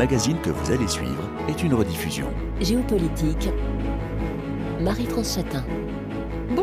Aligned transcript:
magazine 0.00 0.38
que 0.40 0.48
vous 0.48 0.72
allez 0.72 0.88
suivre 0.88 1.28
est 1.46 1.62
une 1.62 1.74
rediffusion. 1.74 2.24
Géopolitique. 2.58 3.50
Marie-France. 4.80 5.38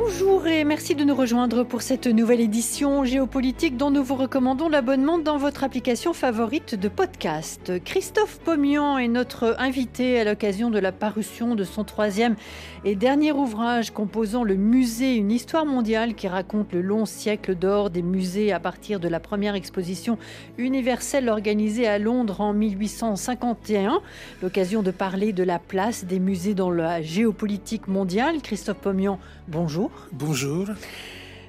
Bonjour 0.09 0.47
et 0.47 0.63
merci 0.63 0.95
de 0.95 1.03
nous 1.03 1.13
rejoindre 1.13 1.65
pour 1.65 1.81
cette 1.81 2.07
nouvelle 2.07 2.39
édition 2.39 3.03
géopolitique 3.03 3.75
dont 3.75 3.91
nous 3.91 4.05
vous 4.05 4.15
recommandons 4.15 4.69
l'abonnement 4.69 5.17
dans 5.17 5.37
votre 5.37 5.65
application 5.65 6.13
favorite 6.13 6.75
de 6.75 6.87
podcast. 6.87 7.73
Christophe 7.83 8.39
Pomian 8.39 8.97
est 8.99 9.09
notre 9.09 9.57
invité 9.59 10.17
à 10.17 10.23
l'occasion 10.23 10.69
de 10.69 10.79
la 10.79 10.93
parution 10.93 11.55
de 11.55 11.65
son 11.65 11.83
troisième 11.83 12.37
et 12.85 12.95
dernier 12.95 13.33
ouvrage 13.33 13.91
composant 13.91 14.45
le 14.45 14.55
musée 14.55 15.15
Une 15.15 15.29
histoire 15.29 15.65
mondiale 15.65 16.15
qui 16.15 16.29
raconte 16.29 16.71
le 16.71 16.81
long 16.81 17.05
siècle 17.05 17.53
d'or 17.53 17.89
des 17.89 18.01
musées 18.01 18.53
à 18.53 18.61
partir 18.61 19.01
de 19.01 19.09
la 19.09 19.19
première 19.19 19.55
exposition 19.55 20.17
universelle 20.57 21.27
organisée 21.27 21.85
à 21.85 21.99
Londres 21.99 22.39
en 22.39 22.53
1851. 22.53 23.99
L'occasion 24.41 24.83
de 24.83 24.91
parler 24.91 25.33
de 25.33 25.43
la 25.43 25.59
place 25.59 26.05
des 26.05 26.19
musées 26.19 26.53
dans 26.53 26.71
la 26.71 27.01
géopolitique 27.01 27.89
mondiale. 27.89 28.37
Christophe 28.41 28.77
Pomian, 28.77 29.19
bonjour. 29.49 29.96
Bonjour. 30.11 30.67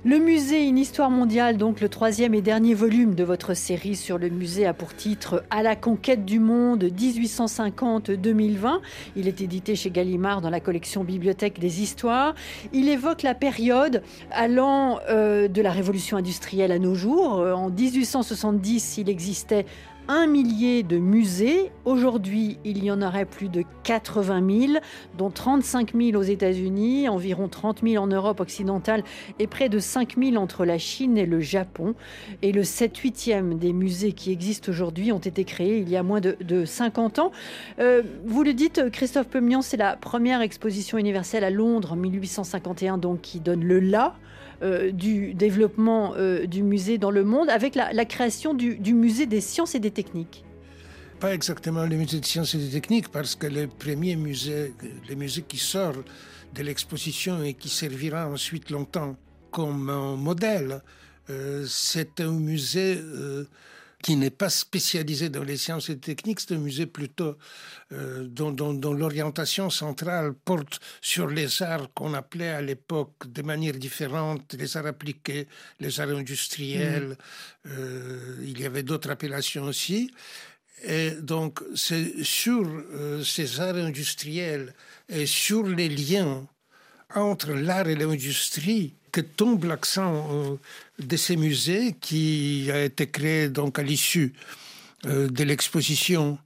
Le 0.05 0.19
musée 0.19 0.65
Une 0.65 0.79
histoire 0.79 1.11
mondiale, 1.11 1.57
donc 1.57 1.81
le 1.81 1.89
troisième 1.89 2.33
et 2.33 2.41
dernier 2.41 2.73
volume 2.73 3.17
de 3.17 3.25
votre 3.25 3.55
série 3.55 3.97
sur 3.97 4.17
le 4.17 4.29
musée, 4.29 4.65
a 4.65 4.73
pour 4.73 4.95
titre 4.95 5.43
À 5.51 5.65
la 5.65 5.75
conquête 5.75 6.25
du 6.25 6.39
monde 6.39 6.85
1850-2020. 6.85 8.79
Il 9.17 9.27
est 9.27 9.41
édité 9.41 9.75
chez 9.75 9.91
Gallimard 9.91 10.41
dans 10.41 10.51
la 10.51 10.61
collection 10.61 11.03
Bibliothèque 11.03 11.59
des 11.59 11.83
Histoires. 11.83 12.37
Il 12.73 12.89
évoque 12.89 13.23
la 13.23 13.35
période 13.35 14.03
allant 14.31 15.01
euh, 15.11 15.49
de 15.49 15.61
la 15.61 15.73
révolution 15.73 16.17
industrielle 16.17 16.71
à 16.71 16.79
nos 16.79 16.95
jours. 16.95 17.41
Euh, 17.41 17.53
en 17.53 17.69
1870, 17.69 18.99
il 18.99 19.09
existait 19.09 19.67
un 20.09 20.27
millier 20.27 20.83
de 20.83 20.97
musées. 20.97 21.71
Aujourd'hui, 21.85 22.59
il 22.65 22.83
y 22.83 22.91
en 22.91 23.03
aurait 23.03 23.27
plus 23.27 23.51
de 23.51 23.63
80 23.85 24.69
000, 24.69 24.73
dont 25.19 25.31
35 25.31 25.95
000 25.95 26.19
aux 26.19 26.23
États-Unis, 26.23 27.09
environ 27.09 27.49
30 27.49 27.83
000 27.87 28.03
en 28.03 28.07
Europe 28.07 28.41
occidentale 28.41 29.05
et 29.39 29.47
près 29.47 29.69
de 29.69 29.79
5 29.79 30.17
000 30.17 30.37
entre 30.37 30.65
la 30.65 30.79
Chine 30.79 31.19
et 31.19 31.27
le 31.27 31.41
Japon. 31.41 31.95
Et 32.41 32.53
le 32.53 32.63
7-8e 32.63 33.59
des 33.59 33.75
musées 33.75 34.13
qui 34.13 34.33
existent 34.33 34.71
aujourd'hui 34.71 35.13
ont 35.13 35.19
été 35.19 35.45
créés 35.45 35.79
il 35.79 35.89
y 35.91 35.97
a 35.97 36.03
moins 36.03 36.21
de, 36.21 36.65
50 36.65 37.19
ans. 37.19 37.31
Euh, 37.79 38.03
vous 38.25 38.43
le 38.43 38.55
dites, 38.55 38.91
Christophe 38.91 39.29
Pemian, 39.29 39.61
c'est 39.61 39.77
la 39.77 39.97
première 39.97 40.41
exposition 40.41 40.97
universelle 40.97 41.45
à 41.45 41.51
Londres 41.51 41.93
en 41.93 41.97
1851, 41.97 42.97
donc 42.97 43.21
qui 43.21 43.41
donne 43.41 43.63
le 43.63 43.79
là. 43.81 44.15
Euh, 44.61 44.91
du 44.91 45.35
développement 45.35 46.15
euh, 46.17 46.45
du 46.47 46.65
musée 46.65 46.99
dans 46.99 47.13
le 47.13 47.23
monde 47.23 47.49
avec 47.49 47.77
la, 47.77 48.05
création 48.05 48.55
du, 48.55 48.93
musée 48.93 49.27
des 49.27 49.41
sciences 49.41 49.77
et 49.77 49.79
des 49.79 49.93
techniques. 49.93 50.45
Pas 51.21 51.33
exactement 51.33 51.85
le 51.85 51.95
musée 51.95 52.19
des 52.19 52.27
sciences 52.27 52.57
et 52.57 52.59
des 52.59 52.71
techniques, 52.71 53.07
parce 53.07 53.37
que 53.37 53.47
le 53.47 53.69
premier 53.69 54.17
musée, 54.17 54.75
le 55.09 55.15
musée 55.15 55.43
qui 55.43 55.59
sort 55.59 55.95
de 56.57 56.63
l'exposition 56.65 57.41
et 57.45 57.55
qui 57.55 57.69
servira 57.69 58.27
ensuite 58.27 58.71
longtemps 58.71 59.15
comme 59.53 60.17
modèle, 60.17 60.83
euh, 61.31 61.65
c'est 61.69 62.21
un 62.21 62.33
musée 62.33 62.99
qui 64.03 64.17
n'est 64.17 64.31
pas 64.31 64.49
spécialisé 64.51 65.29
dans 65.29 65.43
les 65.43 65.57
sciences 65.57 65.91
et 65.91 65.99
techniques, 65.99 66.41
c'est 66.41 66.55
un 66.55 66.59
musée 66.59 66.87
plutôt 66.87 67.37
euh, 67.93 68.25
dont, 68.29 68.53
l'orientation 68.93 69.71
centrale 69.71 70.35
porte 70.35 70.79
sur 71.01 71.27
les 71.27 71.63
arts 71.63 71.93
qu'on 71.95 72.15
appelait 72.15 72.51
à 72.51 72.63
l'époque 72.63 73.27
de 73.27 73.43
manière 73.43 73.75
différente, 73.75 74.55
les 74.55 74.77
arts 74.77 74.87
appliqués, 74.87 75.49
les 75.81 76.01
arts 76.01 76.11
industriels, 76.11 77.17
mmh. 77.65 77.71
euh, 77.73 78.37
il 78.45 78.61
y 78.61 78.67
avait 78.67 78.85
d'autres 78.85 79.11
appellations 79.11 79.65
aussi. 79.65 80.13
Et 80.85 81.11
donc, 81.11 81.61
c'est 81.75 82.23
sur 82.23 82.65
euh, 82.65 83.25
ces 83.25 83.59
arts 83.61 83.77
industriels 83.77 84.75
et 85.09 85.27
sur 85.27 85.67
les 85.67 85.89
liens 85.89 86.47
entre 87.15 87.53
l'art 87.53 87.89
et 87.89 87.95
l'industrie 87.95 88.95
que 89.13 89.21
tombe 89.21 89.65
l'accent 89.65 90.29
euh, 90.31 90.57
de 90.99 91.17
ces 91.17 91.37
musées 91.37 91.97
qui 92.01 92.71
a 92.71 92.85
été 92.85 93.09
créé 93.09 93.49
donc 93.49 93.79
à 93.79 93.83
l'issue 93.83 94.33
euh, 95.07 95.29
de 95.29 95.45
l'exposition 95.45 96.39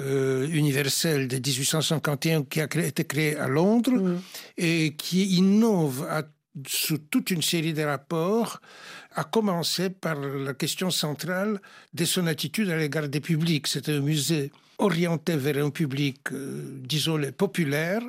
euh, 0.00 0.48
universelle 0.48 1.28
de 1.28 1.36
1851 1.36 2.44
qui 2.44 2.60
a 2.60 2.64
été 2.64 3.04
créée 3.04 3.36
à 3.36 3.48
Londres 3.48 3.92
mm. 3.92 4.20
et 4.58 4.94
qui 4.96 5.36
innove 5.36 6.06
sous 6.66 6.98
toute 6.98 7.30
une 7.30 7.42
série 7.42 7.72
de 7.72 7.82
rapports, 7.82 8.60
à 9.14 9.22
commencer 9.22 9.88
par 9.88 10.16
la 10.16 10.52
question 10.52 10.90
centrale 10.90 11.60
de 11.94 12.04
son 12.04 12.26
attitude 12.26 12.70
à 12.70 12.76
l'égard 12.76 13.08
des 13.08 13.20
publics. 13.20 13.68
C'est 13.68 13.88
un 13.88 14.00
musée 14.00 14.50
orienté 14.78 15.36
vers 15.36 15.64
un 15.64 15.70
public, 15.70 16.18
disons, 16.32 17.16
les 17.16 17.30
populaire, 17.30 18.02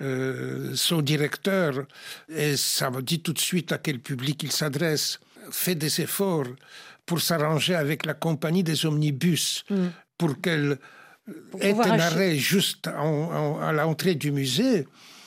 euh, 0.00 0.74
son 0.74 1.02
directeur, 1.02 1.86
et 2.28 2.56
ça 2.56 2.90
me 2.90 3.02
dit 3.02 3.20
tout 3.20 3.32
de 3.32 3.38
suite 3.38 3.72
à 3.72 3.78
quel 3.78 4.00
public 4.00 4.42
il 4.42 4.52
s'adresse, 4.52 5.20
fait 5.50 5.74
des 5.74 6.00
efforts 6.00 6.46
pour 7.06 7.20
s'arranger 7.20 7.74
avec 7.74 8.06
la 8.06 8.14
compagnie 8.14 8.62
des 8.62 8.86
omnibus 8.86 9.64
mm. 9.68 9.86
pour 10.16 10.40
qu'elle 10.40 10.78
ait 11.60 11.74
un 11.74 11.98
arrêt 11.98 12.36
juste 12.36 12.88
à 12.88 13.72
l'entrée 13.72 14.14
du 14.14 14.32
musée. 14.32 14.86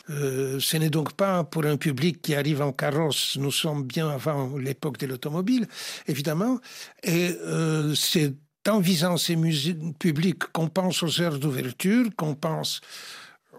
Euh, 0.10 0.60
ce 0.60 0.78
n'est 0.78 0.90
donc 0.90 1.14
pas 1.14 1.44
pour 1.46 1.66
un 1.66 1.78
public 1.78 2.22
qui 2.22 2.36
arrive 2.36 2.62
en 2.62 2.74
carrosse, 2.74 3.38
nous 3.40 3.52
sommes 3.52 3.84
bien 3.84 4.10
avant 4.10 4.58
l'époque 4.58 4.98
de 4.98 5.08
l'automobile, 5.08 5.66
évidemment, 6.08 6.60
et 7.04 7.38
euh, 7.42 7.96
c'est 7.96 8.34
en 8.68 8.80
visant 8.80 9.18
ces 9.18 9.36
musées 9.36 9.78
publics 10.00 10.44
qu'on 10.52 10.68
pense 10.68 11.04
aux 11.04 11.22
heures 11.22 11.40
d'ouverture, 11.40 12.06
qu'on 12.18 12.36
pense 12.36 12.82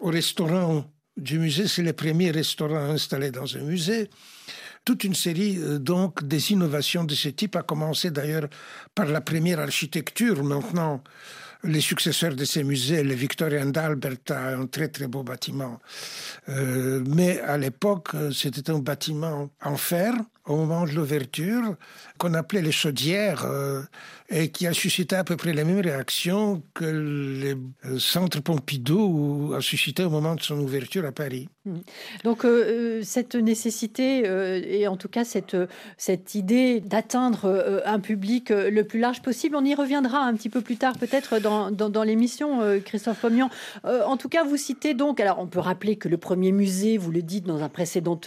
aux 0.00 0.10
restaurants 0.10 0.84
du 1.16 1.38
musée, 1.38 1.68
c'est 1.68 1.82
les 1.82 1.92
premiers 1.92 2.30
restaurants 2.30 2.90
installés 2.90 3.30
dans 3.30 3.56
un 3.56 3.60
musée. 3.60 4.10
Toute 4.84 5.04
une 5.04 5.14
série 5.14 5.58
euh, 5.58 5.78
donc 5.78 6.24
des 6.24 6.52
innovations 6.52 7.04
de 7.04 7.14
ce 7.14 7.28
type 7.28 7.56
a 7.56 7.62
commencé 7.62 8.10
d'ailleurs 8.10 8.48
par 8.94 9.06
la 9.06 9.20
première 9.20 9.60
architecture. 9.60 10.42
Maintenant, 10.44 11.02
les 11.62 11.80
successeurs 11.80 12.34
de 12.34 12.44
ces 12.44 12.64
musées, 12.64 13.02
le 13.02 13.14
Victorian 13.14 13.66
d'Albert 13.66 14.18
a 14.30 14.54
un 14.54 14.66
très 14.66 14.88
très 14.88 15.06
beau 15.06 15.22
bâtiment. 15.22 15.80
Euh, 16.48 17.02
mais 17.06 17.40
à 17.40 17.56
l'époque, 17.56 18.08
euh, 18.14 18.30
c'était 18.30 18.70
un 18.70 18.78
bâtiment 18.78 19.50
en 19.62 19.76
fer 19.76 20.14
au 20.46 20.56
moment 20.56 20.84
de 20.84 20.92
l'ouverture 20.92 21.76
qu'on 22.18 22.34
appelait 22.34 22.62
les 22.62 22.72
chaudières 22.72 23.46
et 24.30 24.48
qui 24.48 24.66
a 24.66 24.72
suscité 24.72 25.16
à 25.16 25.24
peu 25.24 25.36
près 25.36 25.52
les 25.52 25.64
mêmes 25.64 25.80
réactions 25.80 26.62
que 26.72 26.84
le 26.84 27.58
euh, 27.84 27.98
centre 27.98 28.40
Pompidou 28.40 29.52
a 29.54 29.60
suscité 29.60 30.02
au 30.02 30.08
moment 30.08 30.34
de 30.34 30.40
son 30.40 30.58
ouverture 30.60 31.04
à 31.04 31.12
Paris. 31.12 31.48
Mmh. 31.66 31.76
Donc 32.24 32.44
euh, 32.44 32.48
euh, 32.48 33.00
cette 33.02 33.34
nécessité 33.34 34.24
et 34.24 34.88
en 34.88 34.96
tout 34.96 35.08
cas 35.08 35.24
cette, 35.24 35.56
cette 35.98 36.34
idée 36.34 36.80
d'atteindre 36.80 37.82
un 37.84 38.00
public 38.00 38.50
le 38.50 38.82
plus 38.82 38.98
large 38.98 39.22
possible, 39.22 39.56
on 39.56 39.64
y 39.64 39.74
reviendra 39.74 40.18
un 40.18 40.34
petit 40.34 40.48
peu 40.48 40.60
plus 40.60 40.76
tard 40.76 40.96
peut-être 40.98 41.38
dans, 41.38 41.70
dans, 41.70 42.02
l'émission, 42.02 42.60
Christophe 42.84 43.20
Pomian. 43.20 43.50
en 43.84 44.16
tout 44.16 44.28
cas, 44.28 44.44
vous 44.44 44.56
citez 44.56 44.94
donc, 44.94 45.20
alors 45.20 45.38
on 45.38 45.46
peut 45.46 45.58
rappeler 45.58 45.96
que 45.96 46.08
le 46.08 46.16
premier 46.16 46.52
musée, 46.52 46.98
vous 46.98 47.10
le 47.10 47.22
dites 47.22 47.44
dans 47.44 47.62
un 47.62 47.68
précédent 47.68 48.20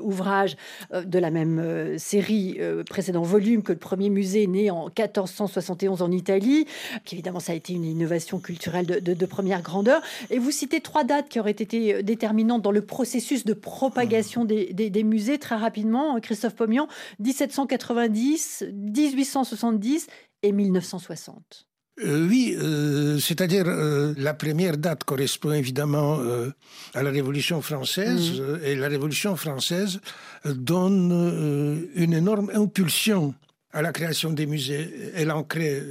ouvrage 0.00 0.56
de 0.92 1.18
la 1.18 1.30
même 1.30 1.60
série, 1.98 2.58
précédent 2.88 3.22
volume, 3.22 3.62
que 3.62 3.72
le 3.72 3.78
premier 3.78 4.10
musée 4.10 4.44
est 4.44 4.48
né 4.48 4.70
en 4.70 4.86
1400 4.86 5.44
71 5.46 6.02
en 6.02 6.10
Italie, 6.10 6.66
qu'évidemment 7.04 7.40
ça 7.40 7.52
a 7.52 7.54
été 7.54 7.72
une 7.72 7.84
innovation 7.84 8.40
culturelle 8.40 8.86
de, 8.86 9.26
première 9.26 9.62
grandeur. 9.62 10.02
Et 10.30 10.38
vous 10.38 10.50
citez 10.50 10.80
trois 10.80 11.04
dates 11.04 11.28
qui 11.28 11.40
auraient 11.40 11.50
été 11.50 12.02
déterminantes 12.02 12.62
dans 12.62 12.70
le 12.70 12.82
processus 12.82 13.44
de 13.44 13.54
propagation 13.54 14.44
des, 14.44 15.04
musées 15.04 15.38
très 15.38 15.56
rapidement. 15.56 16.20
Christophe 16.20 16.54
Pomian, 16.54 16.88
1790, 17.20 18.64
1870 18.72 20.06
et 20.42 20.52
1960. 20.52 21.66
Euh, 22.02 22.26
oui, 22.28 22.56
euh, 22.58 23.18
c'est-à-dire 23.18 23.66
euh, 23.68 24.14
la 24.16 24.34
première 24.34 24.76
date 24.76 25.04
correspond 25.04 25.52
évidemment 25.52 26.18
à 26.92 27.02
la 27.02 27.10
Révolution 27.10 27.62
française 27.62 28.40
mmh. 28.40 28.64
et 28.64 28.74
la 28.74 28.88
Révolution 28.88 29.36
française 29.36 30.00
donne 30.44 31.88
une 31.94 32.12
énorme 32.12 32.50
impulsion 32.52 33.34
à 33.72 33.82
la 33.82 33.92
création 33.92 34.30
des 34.30 34.46
musées. 34.46 35.12
Elle 35.14 35.30
en 35.30 35.44
crée 35.44 35.82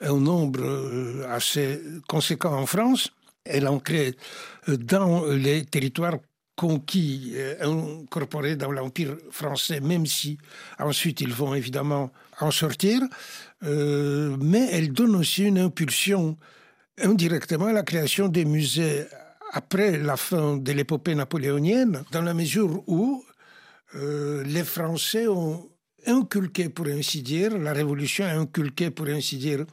un 0.00 0.18
nombre 0.18 1.24
assez 1.28 1.80
conséquent 2.08 2.54
en 2.54 2.66
France. 2.66 3.10
Elle 3.44 3.68
en 3.68 3.78
crée 3.78 4.14
dans 4.66 5.26
les 5.26 5.64
territoires 5.64 6.16
conquis, 6.56 7.34
incorporés 7.60 8.56
dans 8.56 8.72
l'Empire 8.72 9.16
français, 9.30 9.80
même 9.80 10.06
si 10.06 10.38
ensuite 10.78 11.20
ils 11.20 11.32
vont 11.32 11.54
évidemment 11.54 12.10
en 12.40 12.50
sortir. 12.50 13.00
Mais 13.62 14.68
elle 14.72 14.92
donne 14.92 15.16
aussi 15.16 15.44
une 15.44 15.58
impulsion 15.58 16.36
indirectement 17.00 17.66
à 17.66 17.72
la 17.72 17.82
création 17.82 18.28
des 18.28 18.44
musées 18.44 19.04
après 19.52 19.98
la 19.98 20.16
fin 20.16 20.56
de 20.56 20.72
l'épopée 20.72 21.14
napoléonienne, 21.14 22.04
dans 22.12 22.22
la 22.22 22.34
mesure 22.34 22.82
où 22.86 23.24
les 23.94 24.64
Français 24.64 25.26
ont 25.26 25.68
inculqué, 26.06 26.68
pour 26.68 26.86
ainsi 26.86 27.22
dire, 27.22 27.56
la 27.58 27.72
Révolution 27.72 28.24
a 28.24 28.32
inculqué, 28.32 28.90
pour 28.90 29.06
ainsi 29.06 29.36
dire, 29.36 29.64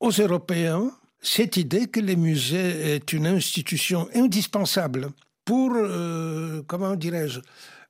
aux 0.00 0.10
Européens 0.10 0.90
cette 1.22 1.56
idée 1.56 1.86
que 1.86 2.00
les 2.00 2.16
musées 2.16 2.94
est 2.94 3.12
une 3.12 3.26
institution 3.26 4.08
indispensable 4.14 5.10
pour, 5.44 5.72
euh, 5.74 6.62
comment 6.66 6.96
dirais-je, 6.96 7.40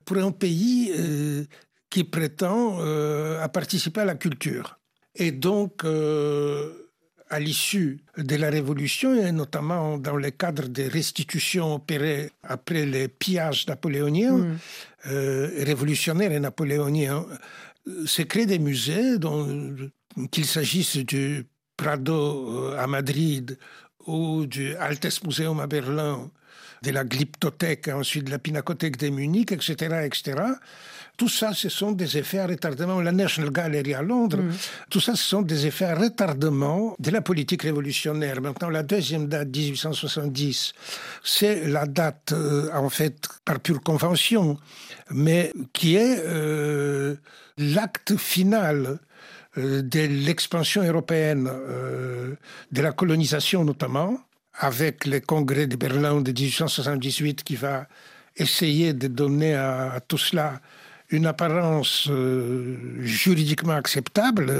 pour 0.04 0.18
un 0.18 0.30
pays 0.30 0.92
euh, 0.94 1.44
qui 1.88 2.04
prétend 2.04 2.78
euh, 2.80 3.42
à 3.42 3.48
participer 3.48 4.02
à 4.02 4.04
la 4.04 4.14
culture. 4.14 4.78
Et 5.14 5.30
donc, 5.30 5.84
à 5.84 7.40
l'issue 7.40 8.00
de 8.16 8.36
la 8.36 8.50
Révolution, 8.50 9.14
et 9.14 9.32
notamment 9.32 9.98
dans 9.98 10.16
le 10.16 10.30
cadre 10.30 10.68
des 10.68 10.88
restitutions 10.88 11.74
opérées 11.74 12.30
après 12.42 12.86
les 12.86 13.08
pillages 13.08 13.66
napoléoniens, 13.66 14.38
mm. 14.38 14.58
révolutionnaires 15.04 16.32
et 16.32 16.40
napoléoniens, 16.40 17.26
se 18.06 18.22
créent 18.22 18.46
des 18.46 18.58
musées, 18.58 19.16
qu'il 20.30 20.46
s'agisse 20.46 20.96
du 20.98 21.46
Prado 21.76 22.72
euh, 22.72 22.78
à 22.78 22.86
Madrid 22.86 23.58
ou 24.06 24.46
du 24.46 24.74
Altes 24.76 25.24
Museum 25.24 25.60
à 25.60 25.66
Berlin, 25.66 26.30
de 26.82 26.90
la 26.90 27.04
Glyptothèque, 27.04 27.88
ensuite 27.88 28.24
de 28.24 28.30
la 28.30 28.40
Pinacothèque 28.40 28.96
de 28.96 29.08
Munich, 29.08 29.52
etc., 29.52 30.04
etc. 30.04 30.42
Tout 31.22 31.28
ça, 31.28 31.52
ce 31.54 31.68
sont 31.68 31.92
des 31.92 32.18
effets 32.18 32.40
à 32.40 32.48
retardement. 32.48 33.00
La 33.00 33.12
National 33.12 33.52
Gallery 33.52 33.94
à 33.94 34.02
Londres, 34.02 34.38
mm. 34.38 34.52
tout 34.90 34.98
ça, 34.98 35.14
ce 35.14 35.22
sont 35.22 35.42
des 35.42 35.66
effets 35.66 35.84
à 35.84 35.94
retardement 35.94 36.96
de 36.98 37.12
la 37.12 37.20
politique 37.20 37.62
révolutionnaire. 37.62 38.40
Maintenant, 38.40 38.70
la 38.70 38.82
deuxième 38.82 39.28
date, 39.28 39.46
1870, 39.56 40.72
c'est 41.22 41.68
la 41.68 41.86
date, 41.86 42.32
euh, 42.32 42.70
en 42.74 42.88
fait, 42.88 43.28
par 43.44 43.60
pure 43.60 43.84
convention, 43.84 44.58
mais 45.12 45.52
qui 45.72 45.94
est 45.94 46.18
euh, 46.26 47.14
l'acte 47.56 48.16
final 48.16 48.98
euh, 49.58 49.80
de 49.80 50.00
l'expansion 50.00 50.82
européenne, 50.82 51.48
euh, 51.48 52.34
de 52.72 52.82
la 52.82 52.90
colonisation 52.90 53.64
notamment, 53.64 54.18
avec 54.54 55.06
le 55.06 55.20
congrès 55.20 55.68
de 55.68 55.76
Berlin 55.76 56.20
de 56.20 56.32
1878 56.32 57.44
qui 57.44 57.54
va 57.54 57.86
essayer 58.36 58.92
de 58.92 59.06
donner 59.06 59.54
à, 59.54 60.00
tout 60.08 60.18
cela 60.18 60.60
une 61.12 61.26
apparence 61.26 62.08
euh, 62.10 62.76
juridiquement 63.00 63.74
acceptable, 63.74 64.52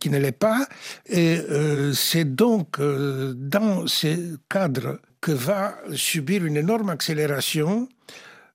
qui 0.00 0.10
ne 0.10 0.18
l'est 0.18 0.32
pas. 0.32 0.66
Et 1.08 1.38
c'est 1.94 2.34
donc 2.34 2.80
dans 2.80 3.86
ce 3.86 4.36
cadre 4.48 4.98
que 5.20 5.30
va 5.30 5.76
subir 5.94 6.44
une 6.44 6.56
énorme 6.56 6.90
accélération 6.90 7.88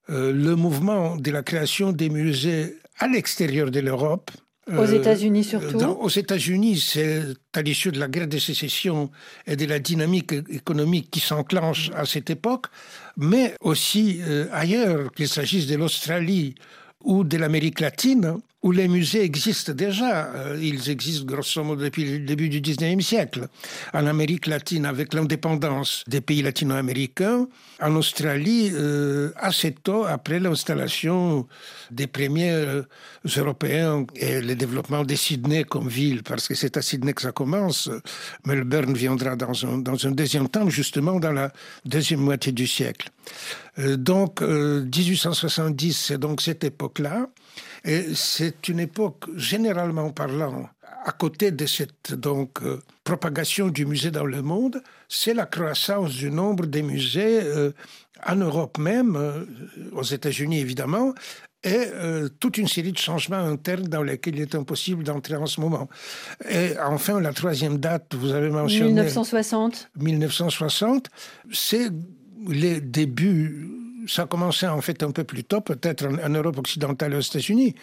le 0.09 0.55
mouvement 0.55 1.15
de 1.15 1.31
la 1.31 1.43
création 1.43 1.93
des 1.93 2.09
musées 2.09 2.77
à 2.99 3.07
l'extérieur 3.07 3.71
de 3.71 3.79
l'Europe, 3.79 4.31
aux 4.69 4.91
euh, 4.91 4.99
États-Unis 4.99 5.43
surtout 5.43 5.77
Aux 5.79 6.09
États-Unis, 6.09 6.79
c'est 6.79 7.21
à 7.53 7.61
l'issue 7.61 7.91
de 7.91 7.99
la 7.99 8.07
guerre 8.07 8.27
de 8.27 8.37
sécession 8.37 9.09
et 9.45 9.55
de 9.55 9.65
la 9.65 9.79
dynamique 9.79 10.33
économique 10.49 11.09
qui 11.09 11.19
s'enclenche 11.21 11.89
à 11.95 12.05
cette 12.05 12.29
époque, 12.29 12.67
mais 13.15 13.55
aussi 13.61 14.19
euh, 14.21 14.47
ailleurs, 14.51 15.11
qu'il 15.13 15.29
s'agisse 15.29 15.67
de 15.67 15.75
l'Australie 15.75 16.55
ou 17.03 17.23
de 17.23 17.37
l'Amérique 17.37 17.79
latine, 17.79 18.39
où 18.67 18.71
les 18.73 18.89
musées 18.89 19.23
existent 19.23 19.71
déjà. 19.71 20.25
Euh, 20.35 20.59
ils 20.61 20.89
existent 20.89 21.25
grosso 21.25 21.63
modo 21.63 21.81
depuis 21.83 22.03
le 22.03 22.19
début 22.19 22.49
du 22.49 22.59
19e 22.59 22.99
siècle. 22.99 23.47
En 23.93 24.05
Amérique 24.05 24.45
latine, 24.45 24.85
avec 24.85 25.13
l'indépendance 25.13 26.03
des 26.07 26.19
pays 26.19 26.41
latino-américains. 26.41 27.47
En 27.81 27.95
Australie, 27.95 28.71
euh, 28.73 29.31
assez 29.37 29.71
tôt 29.71 30.03
après 30.03 30.39
l'installation 30.41 31.47
des 31.91 32.07
premiers 32.07 32.51
euh, 32.51 32.81
Européens 33.37 34.05
et 34.15 34.41
le 34.41 34.55
développement 34.55 35.05
de 35.05 35.15
Sydney 35.15 35.63
comme 35.63 35.87
ville, 35.87 36.23
parce 36.23 36.49
que 36.49 36.55
c'est 36.55 36.75
à 36.75 36.81
Sydney 36.81 37.13
que 37.13 37.21
ça 37.21 37.31
commence. 37.31 37.89
Melbourne 38.45 38.95
viendra 38.95 39.37
dans 39.37 39.65
un, 39.65 39.77
dans 39.77 40.05
un 40.05 40.11
deuxième 40.11 40.49
temps, 40.49 40.69
justement 40.69 41.21
dans 41.21 41.31
la 41.31 41.53
deuxième 41.85 42.19
moitié 42.19 42.51
du 42.51 42.67
siècle. 42.67 43.09
donc, 43.77 44.41
1870, 44.41 45.93
c'est 45.93 46.17
donc 46.17 46.41
cette 46.41 46.65
époque-là. 46.65 47.27
Et 47.85 48.15
c'est 48.15 48.67
une 48.67 48.79
époque, 48.79 49.25
généralement 49.35 50.09
parlant, 50.11 50.69
à 51.07 51.11
côté 51.13 51.51
de 51.51 51.65
cette 51.65 52.13
donc 52.13 52.61
euh, 52.61 52.81
propagation 53.05 53.69
du 53.69 53.85
musée 53.85 54.11
dans 54.11 54.25
le 54.25 54.41
monde, 54.41 54.83
c'est 55.07 55.33
la 55.33 55.45
croissance 55.45 56.11
du 56.13 56.29
nombre 56.29 56.65
des 56.65 56.81
musées 56.81 57.39
euh, 57.41 57.71
en 58.25 58.35
Europe 58.35 58.77
même, 58.77 59.15
euh, 59.15 59.45
aux 59.93 60.03
États-Unis 60.03 60.59
évidemment, 60.59 61.13
et 61.63 61.87
toute 62.39 62.59
une 62.59 62.67
série 62.67 62.93
de 62.93 62.97
changements 62.97 63.39
internes 63.39 63.87
dans 63.87 64.03
lesquels 64.03 64.35
il 64.35 64.41
est 64.41 64.55
impossible 64.55 65.03
d'entrer 65.03 65.35
en 65.35 65.47
ce 65.47 65.59
moment. 65.59 65.89
Et 66.49 66.73
enfin, 66.79 67.19
la 67.19 67.33
troisième 67.33 67.77
date, 67.77 68.13
vous 68.15 68.31
avez 68.31 68.49
mentionné... 68.49 68.91
1960. 68.91 69.89
1960, 69.97 71.09
c'est 71.51 71.89
les 72.47 72.79
débuts 72.79 73.86
ça 74.07 74.23
a 74.23 74.25
commencé 74.25 74.67
en 74.67 74.81
fait 74.81 75.03
un 75.03 75.11
peu 75.11 75.23
plus 75.23 75.43
tôt, 75.43 75.61
peut-être 75.61 76.07
en, 76.07 76.29
Europe 76.29 76.57
occidentale 76.57 77.13
et 77.13 77.17
aux 77.17 77.21
États-Unis, 77.21 77.75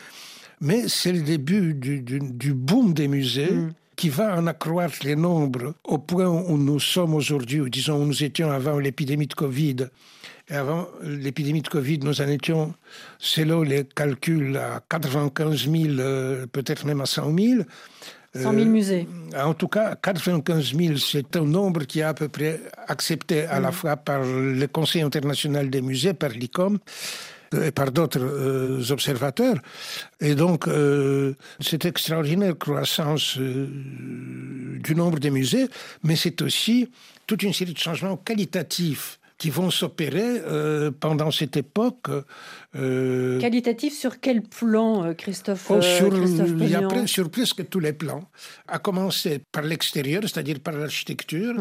mais 0.61 0.89
c'est 0.89 1.13
le 1.13 1.23
début 1.23 1.75
du, 1.75 2.55
boom 2.55 2.95
des 2.95 3.09
musées. 3.09 3.51
Mm. 3.51 3.73
qui 3.97 4.09
va 4.09 4.37
en 4.37 4.49
accroître 4.49 4.97
les 5.05 5.15
nombres 5.15 5.75
au 5.85 5.99
point 5.99 6.27
où 6.27 6.59
nous 6.59 6.81
sommes 6.81 7.15
aujourd'hui, 7.15 7.61
ou 7.61 7.69
disons 7.69 8.03
où 8.03 8.05
nous 8.05 8.25
étions 8.25 8.51
avant 8.51 8.81
l'épidémie 8.81 9.29
de 9.29 9.35
Covid. 9.35 9.89
Et 10.49 10.55
avant 10.55 10.89
l'épidémie 11.01 11.63
de 11.63 11.69
Covid, 11.69 12.01
nous 12.01 12.21
en 12.21 12.27
étions, 12.27 12.75
selon 13.19 13.63
les 13.63 13.85
calculs, 13.85 14.57
à 14.57 14.83
95 14.89 15.71
000, 15.71 15.85
euh, 16.01 16.47
peut-être 16.47 16.85
même 16.87 17.01
à 17.01 17.07
100 17.07 17.39
000. 17.39 17.63
100 18.35 18.53
000 18.53 18.65
musées. 18.67 19.09
Euh, 19.35 19.43
en 19.43 19.55
tout 19.55 19.69
cas, 19.69 19.97
95 20.01 20.75
000, 20.75 20.97
c'est 20.97 21.37
un 21.37 21.45
nombre 21.45 21.85
qui 21.85 22.01
est 22.01 22.03
à 22.03 22.15
peu 22.15 22.29
près 22.29 22.61
accepté 22.89 23.47
à 23.47 23.61
la 23.61 23.71
mm. 23.71 23.73
fois 23.73 23.97
par 23.97 24.23
le 24.23 24.67
Conseil 24.67 25.03
international 25.03 25.71
des 25.71 25.83
musées, 25.83 26.15
par 26.15 26.31
l'ICOM, 26.31 26.79
et 27.63 27.71
par 27.71 27.93
d'autres 27.93 28.21
euh, 28.21 28.91
observateurs. 28.91 29.57
Et 30.21 30.35
donc, 30.35 30.67
euh, 30.67 31.35
cette 31.61 31.85
extraordinaire 31.85 32.59
croissance 32.59 33.39
du 33.39 34.95
nombre 34.95 35.21
des 35.21 35.31
musées, 35.31 35.69
mais 36.03 36.17
c'est 36.17 36.43
aussi 36.43 36.91
toute 37.27 37.43
une 37.43 37.53
série 37.53 37.73
de 37.73 37.79
changements 37.79 38.17
qualitatifs 38.17 39.21
qui 39.39 39.51
vont 39.51 39.71
s'opérer 39.71 40.41
euh, 40.47 40.91
pendant 40.99 41.31
cette 41.31 41.57
époque. 41.57 42.07
Euh, 42.77 43.41
Qualitatif 43.41 43.97
sur 43.97 44.21
quel 44.21 44.43
plan, 44.43 45.05
euh, 45.05 45.15
Christophe, 45.15 45.71
oh, 45.71 45.81
sur, 45.81 46.13
sur 47.07 47.31
presque 47.31 47.69
tous 47.69 47.81
les 47.81 47.93
plans. 47.93 48.29
À 48.69 48.79
commencer 48.79 49.41
par 49.51 49.63
l'extérieur, 49.63 50.23
c'est-à-dire 50.23 50.61
par 50.61 50.75
l'architecture. 50.75 51.55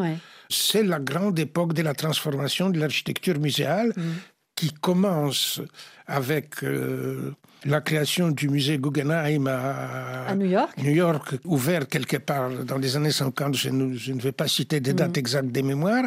C'est 0.48 0.84
la 0.84 1.00
grande 1.00 1.38
époque 1.38 1.72
de 1.72 1.82
la 1.82 1.94
transformation 1.94 2.70
de 2.70 2.78
l'architecture 2.78 3.38
muséale 3.40 3.92
mm. 3.96 4.02
Qui 4.54 4.72
commence 4.72 5.60
avec 6.06 6.62
la 7.64 7.80
création 7.80 8.30
du 8.30 8.48
musée 8.48 8.78
Guggenheim 8.78 9.46
à, 9.46 10.34
New 10.34 10.46
York. 10.46 10.70
New 10.78 10.92
York, 10.92 11.36
ouvert 11.44 11.88
quelque 11.88 12.18
part 12.18 12.50
dans 12.64 12.78
les 12.78 12.96
années 12.96 13.10
50, 13.10 13.56
je 13.56 13.70
ne, 13.70 13.96
je 13.96 14.12
ne 14.12 14.20
vais 14.20 14.32
pas 14.32 14.48
citer 14.48 14.80
des 14.80 14.92
dates 14.92 15.16
mm. 15.16 15.20
exactes 15.20 15.48
des 15.48 15.62
mémoires, 15.62 16.04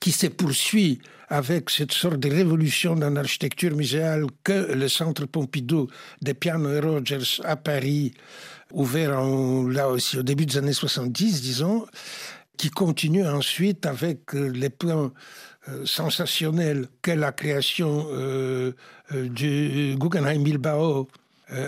qui 0.00 0.12
se 0.12 0.26
poursuit 0.26 1.00
avec 1.28 1.70
cette 1.70 1.92
sorte 1.92 2.18
de 2.18 2.28
révolution 2.28 2.94
dans 2.94 3.08
l'architecture 3.08 3.74
muséale 3.74 4.26
que 4.44 4.74
le 4.74 4.88
Centre 4.88 5.24
Pompidou 5.26 5.88
de 6.20 6.32
Piano 6.32 6.70
et 6.70 6.80
Rogers 6.80 7.40
à 7.44 7.56
Paris, 7.56 8.12
ouvert 8.72 9.18
en, 9.18 9.66
là 9.66 9.88
aussi 9.88 10.18
au 10.18 10.22
début 10.22 10.44
des 10.44 10.58
années 10.58 10.74
70, 10.74 11.40
disons, 11.40 11.86
qui 12.58 12.68
continue 12.68 13.26
ensuite 13.26 13.86
avec 13.86 14.34
euh, 14.34 14.48
les 14.48 14.68
plans 14.68 15.10
euh, 15.68 15.86
sensationnels 15.86 16.86
qu'est 17.02 17.16
la 17.16 17.32
création 17.32 18.06
euh, 18.10 18.72
du 19.12 19.94
Guggenheim 19.96 20.42
Bilbao 20.42 21.08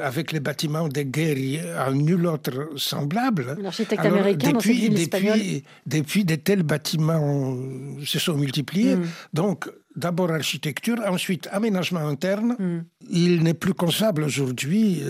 avec 0.03 0.33
les 0.33 0.41
bâtiments 0.41 0.89
de 0.89 1.03
guerre 1.03 1.79
à 1.79 1.93
nul 1.93 2.27
autre 2.27 2.71
semblable. 2.77 3.55
L'architecte 3.61 4.03
américain 4.03 4.53
depuis, 4.53 4.89
depuis, 4.89 5.65
depuis, 5.85 6.25
de 6.25 6.37
tels 6.37 6.63
bâtiments 6.63 7.55
se 8.03 8.19
sont 8.19 8.35
multipliés. 8.35 8.97
Mm. 8.97 9.07
Donc, 9.35 9.69
d'abord 9.95 10.31
architecture, 10.31 10.97
ensuite 11.07 11.51
aménagement 11.53 12.01
interne. 12.01 12.57
Mm. 12.59 12.79
Il 13.11 13.43
n'est 13.43 13.53
plus 13.53 13.75
concevable 13.75 14.23
aujourd'hui 14.23 15.03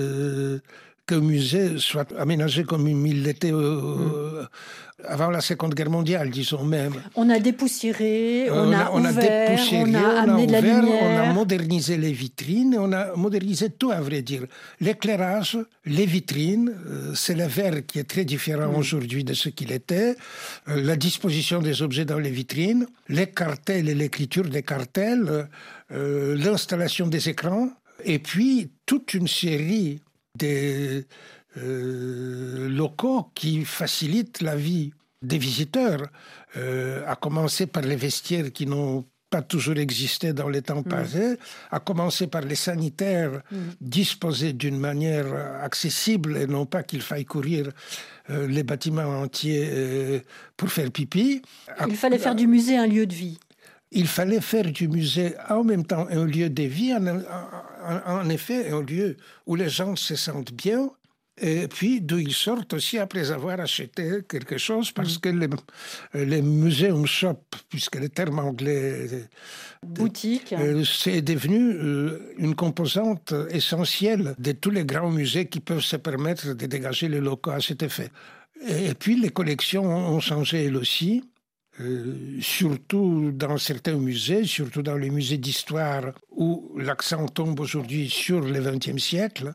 qu'un 1.06 1.20
musée 1.20 1.78
soit 1.78 2.12
aménagé 2.18 2.64
comme 2.64 2.86
il 2.86 3.22
l'était 3.22 3.52
mm. 3.52 4.48
avant 5.06 5.30
la 5.30 5.40
Seconde 5.40 5.74
Guerre 5.74 5.90
mondiale, 5.90 6.30
disons 6.30 6.64
même. 6.64 6.94
On 7.14 7.28
a 7.30 7.38
dépoussiéré, 7.38 8.48
on, 8.50 8.72
a, 8.72 8.90
on 8.92 9.04
ouvert, 9.04 9.50
a 9.50 9.74
on 9.74 9.94
a 9.94 10.20
amené 10.22 10.46
de 10.46 10.52
la 10.52 10.60
lumière. 10.60 11.02
On 11.02 11.16
a 11.16 11.32
modernisé 11.32 11.96
les 11.96 12.12
vitrines, 12.12 12.76
on 12.78 12.92
a 12.92 13.14
modernisé 13.16 13.70
tout, 13.70 13.90
à 13.90 14.00
vrai 14.00 14.22
dire. 14.22 14.44
L'éclairage, 14.80 15.58
les 15.84 16.06
vitrines, 16.06 16.72
euh, 16.86 17.12
c'est 17.14 17.34
le 17.34 17.46
verre 17.46 17.84
qui 17.86 17.98
est 17.98 18.08
très 18.08 18.24
différent 18.24 18.72
aujourd'hui 18.74 19.24
de 19.24 19.34
ce 19.34 19.48
qu'il 19.50 19.72
était, 19.72 20.16
euh, 20.68 20.80
la 20.82 20.96
disposition 20.96 21.60
des 21.60 21.82
objets 21.82 22.04
dans 22.04 22.18
les 22.18 22.30
vitrines, 22.30 22.86
les 23.08 23.26
cartels 23.26 23.88
et 23.88 23.94
l'écriture 23.94 24.48
des 24.48 24.62
cartels, 24.62 25.48
euh, 25.92 26.36
l'installation 26.36 27.06
des 27.06 27.28
écrans, 27.28 27.68
et 28.04 28.18
puis 28.18 28.70
toute 28.86 29.14
une 29.14 29.28
série 29.28 30.00
des 30.36 31.06
locaux 31.56 33.30
qui 33.34 33.64
facilitent 33.64 34.40
la 34.40 34.56
vie 34.56 34.92
des 35.22 35.38
visiteurs, 35.38 36.02
à 36.54 37.16
commencer 37.16 37.66
par 37.66 37.82
les 37.82 37.96
vestiaires 37.96 38.52
qui 38.52 38.66
n'ont 38.66 39.04
pas 39.34 39.42
toujours 39.42 39.78
existé 39.78 40.32
dans 40.32 40.48
les 40.48 40.62
temps 40.62 40.82
mm. 40.82 40.84
passés, 40.84 41.36
à 41.72 41.80
commencer 41.80 42.28
par 42.28 42.42
les 42.42 42.54
sanitaires 42.54 43.42
mm. 43.50 43.56
disposés 43.80 44.52
d'une 44.52 44.78
manière 44.78 45.26
accessible 45.60 46.36
et 46.36 46.46
non 46.46 46.66
pas 46.66 46.84
qu'il 46.84 47.02
faille 47.02 47.24
courir 47.24 47.72
euh, 48.30 48.46
les 48.46 48.62
bâtiments 48.62 49.22
entiers 49.22 49.68
euh, 49.72 50.20
pour 50.56 50.70
faire 50.70 50.88
pipi. 50.92 51.42
Il 51.88 51.96
fallait 51.96 52.18
faire 52.18 52.36
du 52.36 52.46
musée 52.46 52.76
un 52.76 52.86
lieu 52.86 53.06
de 53.06 53.14
vie. 53.14 53.38
Il 53.94 54.08
fallait 54.08 54.40
faire 54.40 54.70
du 54.70 54.88
musée 54.88 55.34
en 55.48 55.64
même 55.64 55.86
temps 55.86 56.06
un 56.10 56.26
lieu 56.26 56.50
de 56.50 56.62
vie, 56.64 56.92
en 56.94 58.28
effet 58.28 58.70
un 58.70 58.82
lieu 58.82 59.16
où 59.46 59.54
les 59.54 59.68
gens 59.68 59.96
se 59.96 60.16
sentent 60.16 60.52
bien, 60.52 60.90
et 61.40 61.66
puis 61.66 62.00
d'où 62.00 62.18
ils 62.18 62.32
sortent 62.32 62.74
aussi 62.74 62.98
après 62.98 63.32
avoir 63.32 63.58
acheté 63.58 64.20
quelque 64.28 64.56
chose, 64.56 64.92
parce 64.92 65.16
mm. 65.16 65.20
que 65.20 65.28
les, 65.30 66.26
les 66.26 66.42
museum 66.42 67.06
shop, 67.06 67.40
puisque 67.68 67.96
le 67.96 68.08
terme 68.08 68.38
anglais 68.38 69.28
boutique, 69.82 70.52
euh, 70.52 70.84
c'est 70.84 71.22
devenu 71.22 71.72
euh, 71.72 72.34
une 72.38 72.54
composante 72.54 73.34
essentielle 73.50 74.36
de 74.38 74.52
tous 74.52 74.70
les 74.70 74.84
grands 74.84 75.10
musées 75.10 75.46
qui 75.46 75.58
peuvent 75.58 75.80
se 75.80 75.96
permettre 75.96 76.54
de 76.54 76.66
dégager 76.66 77.08
les 77.08 77.20
locaux 77.20 77.50
à 77.50 77.60
cet 77.60 77.82
effet. 77.82 78.10
Et, 78.66 78.94
puis 78.94 79.20
les 79.20 79.30
collections 79.30 79.84
ont 79.84 80.20
changé 80.20 80.66
elles 80.66 80.76
aussi. 80.76 81.24
Euh, 81.80 82.38
surtout 82.40 83.32
dans 83.32 83.58
certains 83.58 83.96
musées, 83.96 84.44
surtout 84.44 84.82
dans 84.82 84.96
les 84.96 85.10
musées 85.10 85.38
d'histoire 85.38 86.12
où 86.30 86.72
l'accent 86.78 87.26
tombe 87.26 87.58
aujourd'hui 87.58 88.08
sur 88.08 88.40
le 88.40 88.60
XXe 88.60 89.02
siècle, 89.02 89.52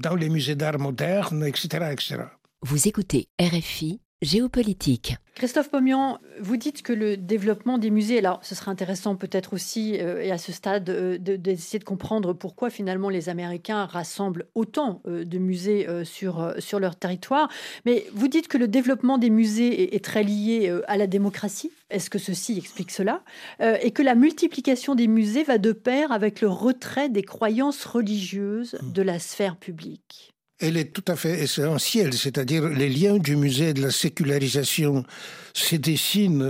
dans 0.00 0.16
les 0.16 0.28
musées 0.28 0.56
d'art 0.56 0.78
moderne, 0.80 1.44
etc., 1.44 1.90
etc. 1.92 2.24
Vous 2.62 2.88
écoutez 2.88 3.28
RFI 3.40 4.00
géopolitique. 4.22 5.16
Christophe 5.34 5.70
Pomian, 5.70 6.18
vous 6.40 6.56
dites 6.56 6.82
que 6.82 6.92
le 6.92 7.16
développement 7.16 7.78
des 7.78 7.90
musées, 7.90 8.18
alors 8.18 8.38
ce 8.42 8.54
serait 8.54 8.70
intéressant 8.70 9.16
peut-être 9.16 9.54
aussi, 9.54 9.98
euh, 9.98 10.22
et 10.22 10.30
à 10.30 10.38
ce 10.38 10.52
stade, 10.52 10.88
euh, 10.90 11.18
d'essayer 11.18 11.78
de, 11.78 11.84
comprendre 11.84 12.32
pourquoi 12.32 12.70
finalement 12.70 13.08
les 13.08 13.28
Américains 13.28 13.86
rassemblent 13.86 14.46
autant 14.54 15.02
euh, 15.08 15.24
de 15.24 15.38
musées 15.38 15.88
sur, 16.04 16.54
sur 16.58 16.78
leur 16.78 16.96
territoire. 16.96 17.48
Mais 17.84 18.06
vous 18.12 18.28
dites 18.28 18.46
que 18.46 18.58
le 18.58 18.68
développement 18.68 19.18
des 19.18 19.30
musées 19.30 19.96
est, 19.96 20.04
très 20.04 20.22
lié 20.22 20.72
à 20.86 20.96
la 20.96 21.06
démocratie. 21.06 21.70
Est-ce 21.90 22.10
que 22.10 22.18
ceci 22.18 22.58
explique 22.58 22.90
cela? 22.90 23.22
Et 23.60 23.90
que 23.90 24.02
la 24.02 24.14
multiplication 24.14 24.94
des 24.94 25.06
musées 25.06 25.44
va 25.44 25.58
de 25.58 25.72
pair 25.72 26.12
avec 26.12 26.40
le 26.40 26.48
retrait 26.48 27.08
des 27.08 27.22
croyances 27.22 27.84
religieuses 27.84 28.78
de 28.82 29.02
la 29.02 29.18
sphère 29.18 29.56
publique 29.56 30.32
elle 30.62 30.76
est 30.76 30.92
tout 30.92 31.04
à 31.08 31.16
fait 31.16 31.40
essentielle, 31.40 32.14
c'est-à-dire 32.14 32.68
les 32.68 32.88
liens 32.88 33.18
du 33.18 33.36
musée 33.36 33.74
de 33.74 33.82
la 33.82 33.90
sécularisation 33.90 35.04
se 35.52 35.74
dessinent 35.76 36.42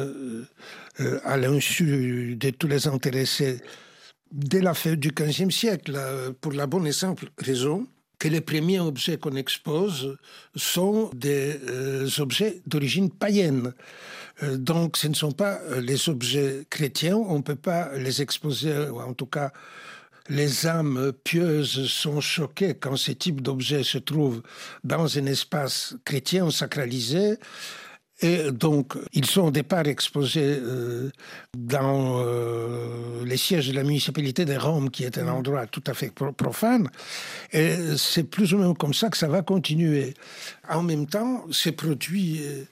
euh, 1.01 1.21
à 1.25 1.39
l'insu 1.39 2.37
de 2.37 2.51
tous 2.51 2.69
les 2.69 2.87
intéressés 2.87 3.59
dès 4.31 4.61
la 4.61 4.75
fin 4.75 4.95
du 4.95 5.11
XVe 5.11 5.51
siècle, 5.51 5.99
pour 6.41 6.53
la 6.53 6.67
bonne 6.67 6.87
et 6.87 6.93
simple 6.93 7.31
raison 7.39 7.87
que 8.19 8.29
les 8.29 8.41
premiers 8.43 8.81
objets 8.81 9.17
qu'on 9.17 9.35
expose 9.35 10.17
sont 10.55 11.11
des 11.15 11.59
euh, 11.69 12.09
objets 12.19 12.61
d'origine 12.67 13.11
païenne. 13.11 13.73
Euh, 14.43 14.57
donc 14.59 14.99
ce 14.99 15.09
ne 15.09 15.15
sont 15.15 15.33
pas 15.33 15.59
les 15.81 16.09
objets 16.11 16.67
chrétiens, 16.69 17.17
on 17.17 17.39
ne 17.39 17.43
peut 17.43 17.57
pas 17.57 17.97
les 17.97 18.21
exposer, 18.21 18.73
en 18.77 19.15
tout 19.15 19.27
cas 19.27 19.53
les 20.29 20.67
âmes 20.67 21.13
pieuses 21.25 21.87
sont 21.89 22.21
choquées 22.21 22.75
quand 22.75 22.97
ce 22.97 23.13
type 23.13 23.41
d'objet 23.41 23.83
se 23.83 23.99
trouve 23.99 24.43
dans 24.85 25.19
un 25.19 25.27
espace 25.27 25.97
chrétien 26.05 26.51
sacralisé. 26.51 27.39
Et 28.23 28.53
donc, 28.53 28.95
ils 29.13 29.27
sont 29.27 29.43
au 29.43 29.51
départ 29.51 29.87
exposés 29.89 30.57
euh, 30.61 31.11
dans 31.57 32.21
euh, 32.25 33.25
les 33.25 33.37
sièges 33.37 33.69
de 33.69 33.75
la 33.75 33.83
municipalité 33.83 34.45
de 34.45 34.55
Rome, 34.55 34.91
qui 34.91 35.03
est 35.03 35.19
un 35.19 35.25
mm. 35.25 35.35
endroit 35.35 35.67
tout 35.67 35.83
à 35.89 35.95
fait 35.95 36.13
profane. 36.13 36.89
Et 37.53 37.75
c'est 37.97 38.23
plus 38.23 38.55
ou 38.55 38.59
moins 38.59 38.75
comme 38.75 38.95
ça 38.95 39.11
que 39.11 39.17
ça 39.17 39.27
va 39.27 39.43
continuer. 39.43 40.15
En 40.69 40.85
même 40.85 41.07
temps, 41.07 41.45
ces 41.51 41.73
produits 41.73 42.43
euh, 42.45 42.65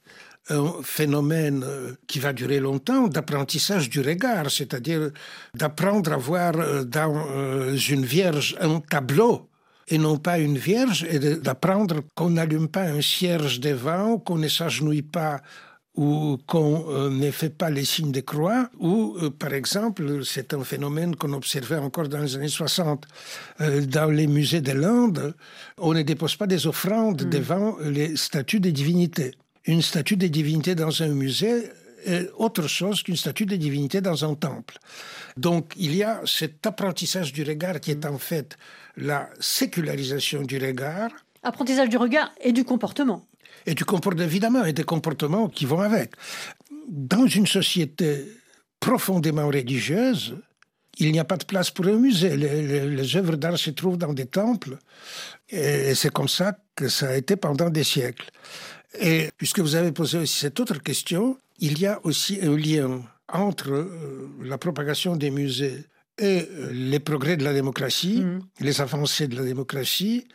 un 0.51 0.83
phénomène 0.83 1.63
euh, 1.65 1.93
qui 2.07 2.19
va 2.19 2.33
durer 2.33 2.61
longtemps 2.61 3.09
d'apprentissage 3.09 3.89
du 3.89 4.01
regard, 4.01 4.51
c'est-à-dire 4.51 5.11
d'apprendre 5.55 6.13
à 6.13 6.17
voir 6.17 6.55
euh, 6.57 6.85
dans 6.85 7.27
euh, 7.31 7.77
une 7.77 8.05
vierge 8.05 8.57
un 8.61 8.81
tableau 8.81 9.49
et 9.89 9.99
non 9.99 10.19
pas 10.19 10.39
une 10.39 10.59
vierge, 10.59 11.05
et 11.11 11.19
d'apprendre 11.19 12.03
qu'on 12.15 12.31
n'allume 12.31 12.69
pas 12.69 12.83
un 12.83 13.01
cierge 13.01 13.59
devant, 13.59 14.19
qu'on 14.19 14.39
ne 14.39 14.47
s'agenouille 14.47 15.03
pas 15.03 15.41
ou 15.97 16.39
qu'on 16.47 17.11
ne 17.11 17.31
fait 17.33 17.51
pas 17.51 17.69
les 17.69 17.85
signes 17.85 18.13
de 18.13 18.21
croix, 18.21 18.71
ou 18.79 19.17
par 19.37 19.53
exemple, 19.53 20.25
c'est 20.25 20.55
un 20.55 20.63
phénomène 20.63 21.17
qu'on 21.17 21.33
observait 21.33 21.79
encore 21.79 22.09
dans 22.09 22.21
les 22.21 22.37
années 22.37 22.47
60 22.47 23.05
dans 23.59 24.11
les 24.13 24.29
musées 24.29 24.61
de 24.61 24.71
l'Inde, 24.71 25.35
on 25.77 25.93
ne 25.93 26.03
dépose 26.03 26.37
pas 26.37 26.47
des 26.47 26.69
offrandes 26.69 27.27
mm. 27.27 27.31
devant 27.31 27.77
les 27.83 28.15
statues 28.15 28.61
des 28.61 28.71
divinités 28.71 29.33
une 29.67 29.83
statue 29.83 30.17
de 30.17 30.27
divinité 30.27 30.75
dans 30.75 31.03
un 31.03 31.09
musée 31.09 31.71
est 32.05 32.31
autre 32.37 32.67
chose 32.67 33.03
qu'une 33.03 33.17
statue 33.17 33.47
de 33.47 33.57
divinité 33.57 34.01
dans 34.01 34.25
un 34.25 34.35
temple. 34.35 34.79
Donc 35.37 35.73
il 35.77 35.95
y 35.95 36.03
a 36.03 36.21
cet 36.25 36.67
apprentissage 36.67 37.33
du 37.33 37.43
regard 37.43 37.81
qui 37.81 37.91
est 37.91 38.07
en 38.07 38.19
fait 38.19 38.57
la 38.97 39.29
sécularisation 39.39 40.43
du 40.43 40.59
regard. 40.59 41.11
Apprentissage 41.43 41.89
du 41.89 41.97
regard 41.97 42.33
et 42.41 42.53
du 42.53 42.65
comportement. 42.65 43.27
Et 43.67 43.75
du 43.75 43.85
comportement, 43.85 44.25
évidemment, 44.25 44.65
et 44.65 44.73
des 44.73 44.85
comportements 44.85 45.49
qui 45.49 45.67
vont 45.67 45.81
avec. 45.81 46.13
Dans 46.89 47.27
une 47.27 47.47
société 47.47 48.27
profondément 48.79 49.47
religieuse, 49.47 50.37
il 50.99 51.13
n'y 51.13 51.19
a 51.19 51.25
pas 51.25 51.37
de 51.37 51.45
place 51.45 51.71
pour 51.71 51.87
un 51.87 51.97
musée. 51.97 52.37
Les, 52.37 52.89
les 52.89 53.17
œuvres 53.17 53.37
d'art 53.37 53.59
se 53.59 53.71
trouvent 53.71 53.99
dans 53.99 54.13
des 54.13 54.27
temples. 54.27 54.79
Et 55.49 55.95
c'est 55.95 56.13
comme 56.13 56.29
ça 56.29 56.59
que 56.75 56.89
ça 56.89 57.11
a 57.11 57.17
été 57.17 57.37
pendant 57.37 57.71
des 57.71 57.85
siècles. 57.85 58.31
Et 58.99 59.31
puisque 59.37 59.61
vous 59.61 59.77
avez 59.77 59.93
posé 59.93 60.19
aussi 60.19 60.39
cette 60.39 60.59
autre 60.59 60.83
question, 60.83 61.39
il 61.59 61.79
y 61.79 61.87
a 61.87 62.01
aussi 62.05 62.41
un 62.43 62.57
lien 62.57 63.03
entre 63.33 63.71
euh, 63.71 64.29
la 64.43 64.59
propagation 64.59 65.17
des 65.17 65.31
musées 65.31 65.85
et 66.19 66.49
euh, 66.51 66.71
les 66.73 66.99
progrès 66.99 67.37
de 67.37 67.45
la 67.45 67.53
démocratie, 67.53 68.23
mm. 68.23 68.41
les 68.61 68.81
avancées 68.81 69.29
de 69.29 69.37
la 69.37 69.45
démocratie, 69.45 70.27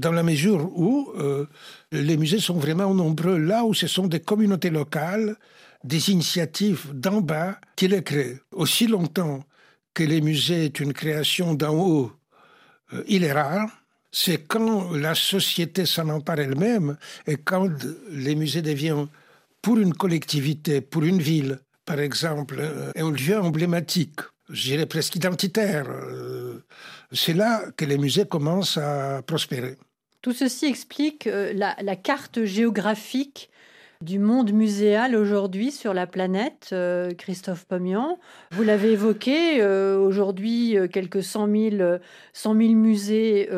dans 0.00 0.10
la 0.10 0.24
mesure 0.24 0.68
où 0.76 1.12
euh, 1.16 1.46
les 1.92 2.16
musées 2.16 2.40
sont 2.40 2.58
vraiment 2.58 2.92
nombreux 2.92 3.38
là 3.38 3.64
où 3.64 3.74
ce 3.74 3.86
sont 3.86 4.08
des 4.08 4.20
communautés 4.20 4.70
locales, 4.70 5.36
des 5.84 6.10
initiatives 6.10 6.90
d'en 6.92 7.20
bas 7.20 7.58
qui 7.76 7.86
les 7.86 8.02
créent. 8.02 8.40
Aussi 8.50 8.88
longtemps 8.88 9.44
que 9.92 10.02
les 10.02 10.20
musées 10.20 10.64
est 10.64 10.80
une 10.80 10.92
création 10.92 11.54
d'en 11.54 11.74
haut, 11.74 12.12
il 13.06 13.22
est 13.22 13.32
rare 13.32 13.83
c'est 14.16 14.46
quand 14.46 14.92
la 14.92 15.16
société 15.16 15.86
s'en 15.86 16.08
empare 16.08 16.38
elle-même 16.38 16.96
et 17.26 17.36
quand 17.36 17.68
les 18.10 18.36
musées 18.36 18.62
deviennent 18.62 19.08
pour 19.60 19.76
une 19.78 19.92
collectivité, 19.92 20.80
pour 20.80 21.02
une 21.02 21.20
ville, 21.20 21.58
par 21.84 21.98
exemple, 21.98 22.58
euh, 22.60 22.92
un 22.94 23.10
lieu 23.10 23.36
emblématique, 23.40 24.20
je 24.48 24.62
dirais 24.70 24.86
presque 24.86 25.16
identitaire. 25.16 25.86
Euh, 25.90 26.64
c'est 27.10 27.32
là 27.32 27.64
que 27.76 27.84
les 27.84 27.98
musées 27.98 28.24
commencent 28.24 28.78
à 28.78 29.20
prospérer. 29.26 29.76
Tout 30.22 30.32
ceci 30.32 30.66
explique 30.66 31.26
euh, 31.26 31.52
la, 31.52 31.96
carte 31.96 32.44
géographique 32.44 33.50
du 34.04 34.18
monde 34.18 34.52
muséal 34.52 35.16
aujourd'hui 35.16 35.72
sur 35.72 35.94
la 35.94 36.06
planète, 36.06 36.68
euh, 36.72 37.12
Christophe 37.14 37.64
Pomian. 37.64 38.18
Vous 38.50 38.62
l'avez 38.62 38.92
évoqué, 38.92 39.62
euh, 39.62 39.98
aujourd'hui, 39.98 40.76
euh, 40.76 40.86
quelques 40.86 41.22
100 41.22 41.48
000, 41.48 41.98
100 42.34 42.54
000 42.54 42.72
musées 42.74 43.48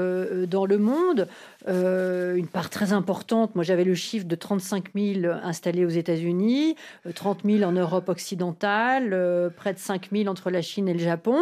dans 0.48 0.64
le 0.64 0.78
monde. 0.78 1.26
une 1.66 2.46
part 2.46 2.70
très 2.70 2.92
importante, 2.92 3.56
moi 3.56 3.64
j'avais 3.64 3.82
le 3.82 3.94
chiffre 3.94 4.26
de 4.26 4.36
35 4.36 4.92
000 4.94 5.32
installés 5.42 5.84
aux 5.84 5.90
États-Unis, 5.90 6.76
30 7.12 7.40
000 7.44 7.68
en 7.68 7.72
Europe 7.72 8.08
occidentale, 8.08 9.50
près 9.56 9.72
de 9.72 9.78
5 9.78 10.10
000 10.12 10.28
entre 10.28 10.50
la 10.50 10.62
Chine 10.62 10.88
et 10.88 10.94
le 10.94 11.00
Japon. 11.00 11.38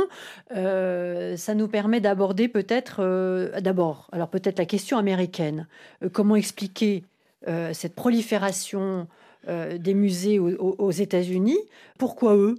ça 0.51 1.55
nous 1.55 1.69
permet 1.69 2.01
d'aborder 2.01 2.49
peut-être, 2.49 3.03
d'abord, 3.61 4.09
alors 4.13 4.29
peut-être 4.29 4.59
la 4.59 4.67
question 4.67 4.97
américaine. 4.97 5.67
comment 6.13 6.37
expliquer 6.37 7.05
cette 7.73 7.95
prolifération 7.95 9.07
euh, 9.49 9.77
des 9.77 9.93
musées 9.93 10.39
aux, 10.39 10.91
États-Unis. 10.91 11.59
Pourquoi 11.99 12.35
eux? 12.35 12.55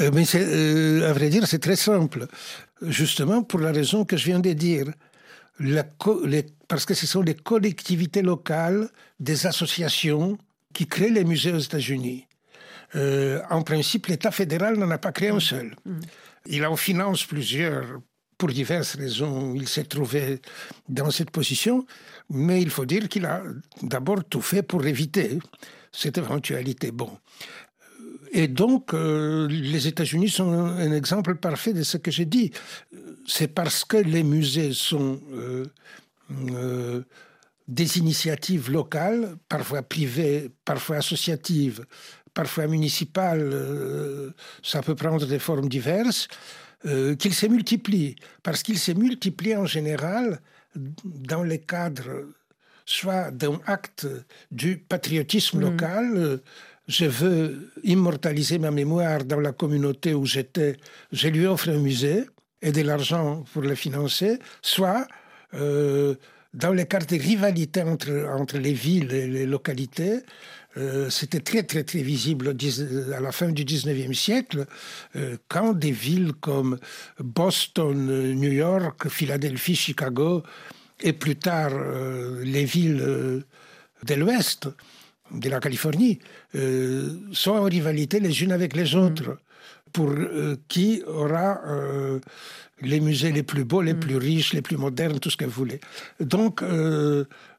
Euh, 0.00 0.10
mais 0.12 0.24
à 1.04 1.12
vrai 1.12 1.28
dire, 1.30 1.46
c'est 1.48 1.58
très 1.58 1.74
simple. 1.74 2.26
Justement, 2.82 3.42
pour 3.42 3.58
la 3.58 3.72
raison 3.72 4.04
que 4.04 4.16
je 4.16 4.26
viens 4.26 4.38
de 4.38 4.52
dire. 4.52 4.86
parce 6.68 6.84
que 6.84 6.94
ce 6.94 7.06
sont 7.06 7.22
les 7.22 7.34
collectivités 7.34 8.22
locales, 8.22 8.88
des 9.18 9.46
associations 9.46 10.38
qui 10.74 10.86
créent 10.86 11.10
les 11.10 11.24
musées 11.24 11.52
aux 11.52 11.58
États-Unis. 11.58 12.26
en 12.94 13.62
principe, 13.62 14.06
l'État 14.06 14.30
fédéral 14.30 14.76
n'en 14.76 14.90
a 14.90 14.98
pas 14.98 15.10
créé 15.10 15.30
un 15.30 15.40
seul. 15.40 15.74
Mm. 15.84 16.00
Il 16.46 16.66
en 16.66 16.76
finance 16.76 17.24
plusieurs 17.24 18.00
pour 18.38 18.50
diverses 18.50 18.96
raisons, 18.96 19.54
il 19.54 19.68
s'est 19.68 19.84
trouvé 19.84 20.40
dans 20.88 21.10
cette 21.10 21.30
position, 21.30 21.86
mais 22.30 22.60
il 22.60 22.70
faut 22.70 22.84
dire 22.84 23.08
qu'il 23.08 23.24
a 23.26 23.42
d'abord 23.82 24.24
tout 24.24 24.42
fait 24.42 24.62
pour 24.62 24.84
éviter 24.86 25.38
cette 25.92 26.18
éventualité. 26.18 26.90
Bon. 26.90 27.10
Et 28.32 28.48
donc, 28.48 28.92
euh, 28.92 29.48
les 29.48 29.88
États-Unis 29.88 30.28
sont 30.28 30.52
un, 30.52 30.92
exemple 30.92 31.36
parfait 31.36 31.72
de 31.72 31.82
ce 31.82 31.96
que 31.96 32.10
j'ai 32.10 32.26
dit. 32.26 32.52
C'est 33.26 33.48
parce 33.48 33.84
que 33.84 33.96
les 33.96 34.22
musées 34.22 34.72
sont 34.74 35.20
euh, 35.32 35.64
euh, 36.50 37.02
des 37.66 37.98
initiatives 37.98 38.70
locales, 38.70 39.36
parfois 39.48 39.82
privées, 39.82 40.50
parfois 40.64 40.96
associatives, 40.96 41.86
parfois 42.34 42.66
municipales, 42.66 44.34
ça 44.62 44.82
peut 44.82 44.94
prendre 44.94 45.24
des 45.24 45.38
formes 45.38 45.68
diverses, 45.68 46.28
qu'ils 46.82 47.34
se 47.34 47.46
multiplient. 47.46 48.16
Parce 48.42 48.62
qu'ils 48.62 48.78
se 48.78 48.92
multiplient 48.92 49.56
en 49.56 49.66
général 49.66 50.40
dans 50.74 51.42
les 51.42 51.58
cadres 51.58 52.26
soit 52.86 53.30
d'un 53.32 53.60
acte 53.66 54.06
du 54.50 54.78
patriotisme 54.78 55.58
mm. 55.58 55.60
local, 55.60 56.40
je 56.88 57.04
veux 57.04 57.72
immortaliser 57.82 58.58
ma 58.58 58.70
mémoire 58.70 59.24
dans 59.24 59.40
la 59.40 59.52
communauté 59.52 60.14
où 60.14 60.24
j'étais, 60.24 60.76
je 61.12 61.28
lui 61.28 61.46
offre 61.46 61.68
un 61.68 61.78
musée 61.78 62.24
et 62.62 62.72
de 62.72 62.82
l'argent 62.82 63.44
pour 63.52 63.62
le 63.62 63.74
financer, 63.74 64.38
soit 64.62 65.06
euh, 65.54 66.14
dans 66.54 66.72
les 66.72 66.86
cartes 66.86 67.10
de 67.12 67.20
rivalité 67.20 67.82
entre, 67.82 68.28
entre 68.38 68.58
les 68.58 68.72
villes 68.72 69.12
et 69.12 69.26
les 69.26 69.46
localités, 69.46 70.20
euh, 70.76 71.10
c'était 71.10 71.40
très 71.40 71.62
très 71.62 71.84
très 71.84 72.02
visible 72.02 72.54
à 73.14 73.20
la 73.20 73.32
fin 73.32 73.50
du 73.50 73.64
19e 73.64 74.12
siècle, 74.14 74.66
euh, 75.16 75.36
quand 75.48 75.72
des 75.72 75.92
villes 75.92 76.32
comme 76.40 76.78
Boston, 77.18 78.32
New 78.34 78.52
York, 78.52 79.08
Philadelphie, 79.08 79.76
Chicago, 79.76 80.42
et 81.00 81.12
plus 81.12 81.36
tard 81.36 81.72
les 82.42 82.64
villes 82.64 83.44
de 84.04 84.14
l'Ouest, 84.14 84.68
de 85.30 85.48
la 85.48 85.60
Californie 85.60 86.18
euh, 86.54 87.10
sont 87.32 87.52
en 87.52 87.64
rivalité 87.64 88.20
les 88.20 88.42
unes 88.42 88.52
avec 88.52 88.76
les 88.76 88.94
autres 88.94 89.38
pour 89.92 90.10
euh, 90.10 90.56
qui 90.68 91.02
aura 91.06 91.60
euh, 91.66 92.20
les 92.82 93.00
musées 93.00 93.32
les 93.32 93.42
plus 93.42 93.64
beaux, 93.64 93.82
les 93.82 93.94
mm. 93.94 94.00
plus 94.00 94.16
riches, 94.16 94.52
les 94.52 94.62
plus 94.62 94.76
modernes, 94.76 95.18
tout 95.18 95.30
ce 95.30 95.36
que 95.36 95.44
vous 95.44 95.50
voulez. 95.50 95.80
Donc, 96.20 96.62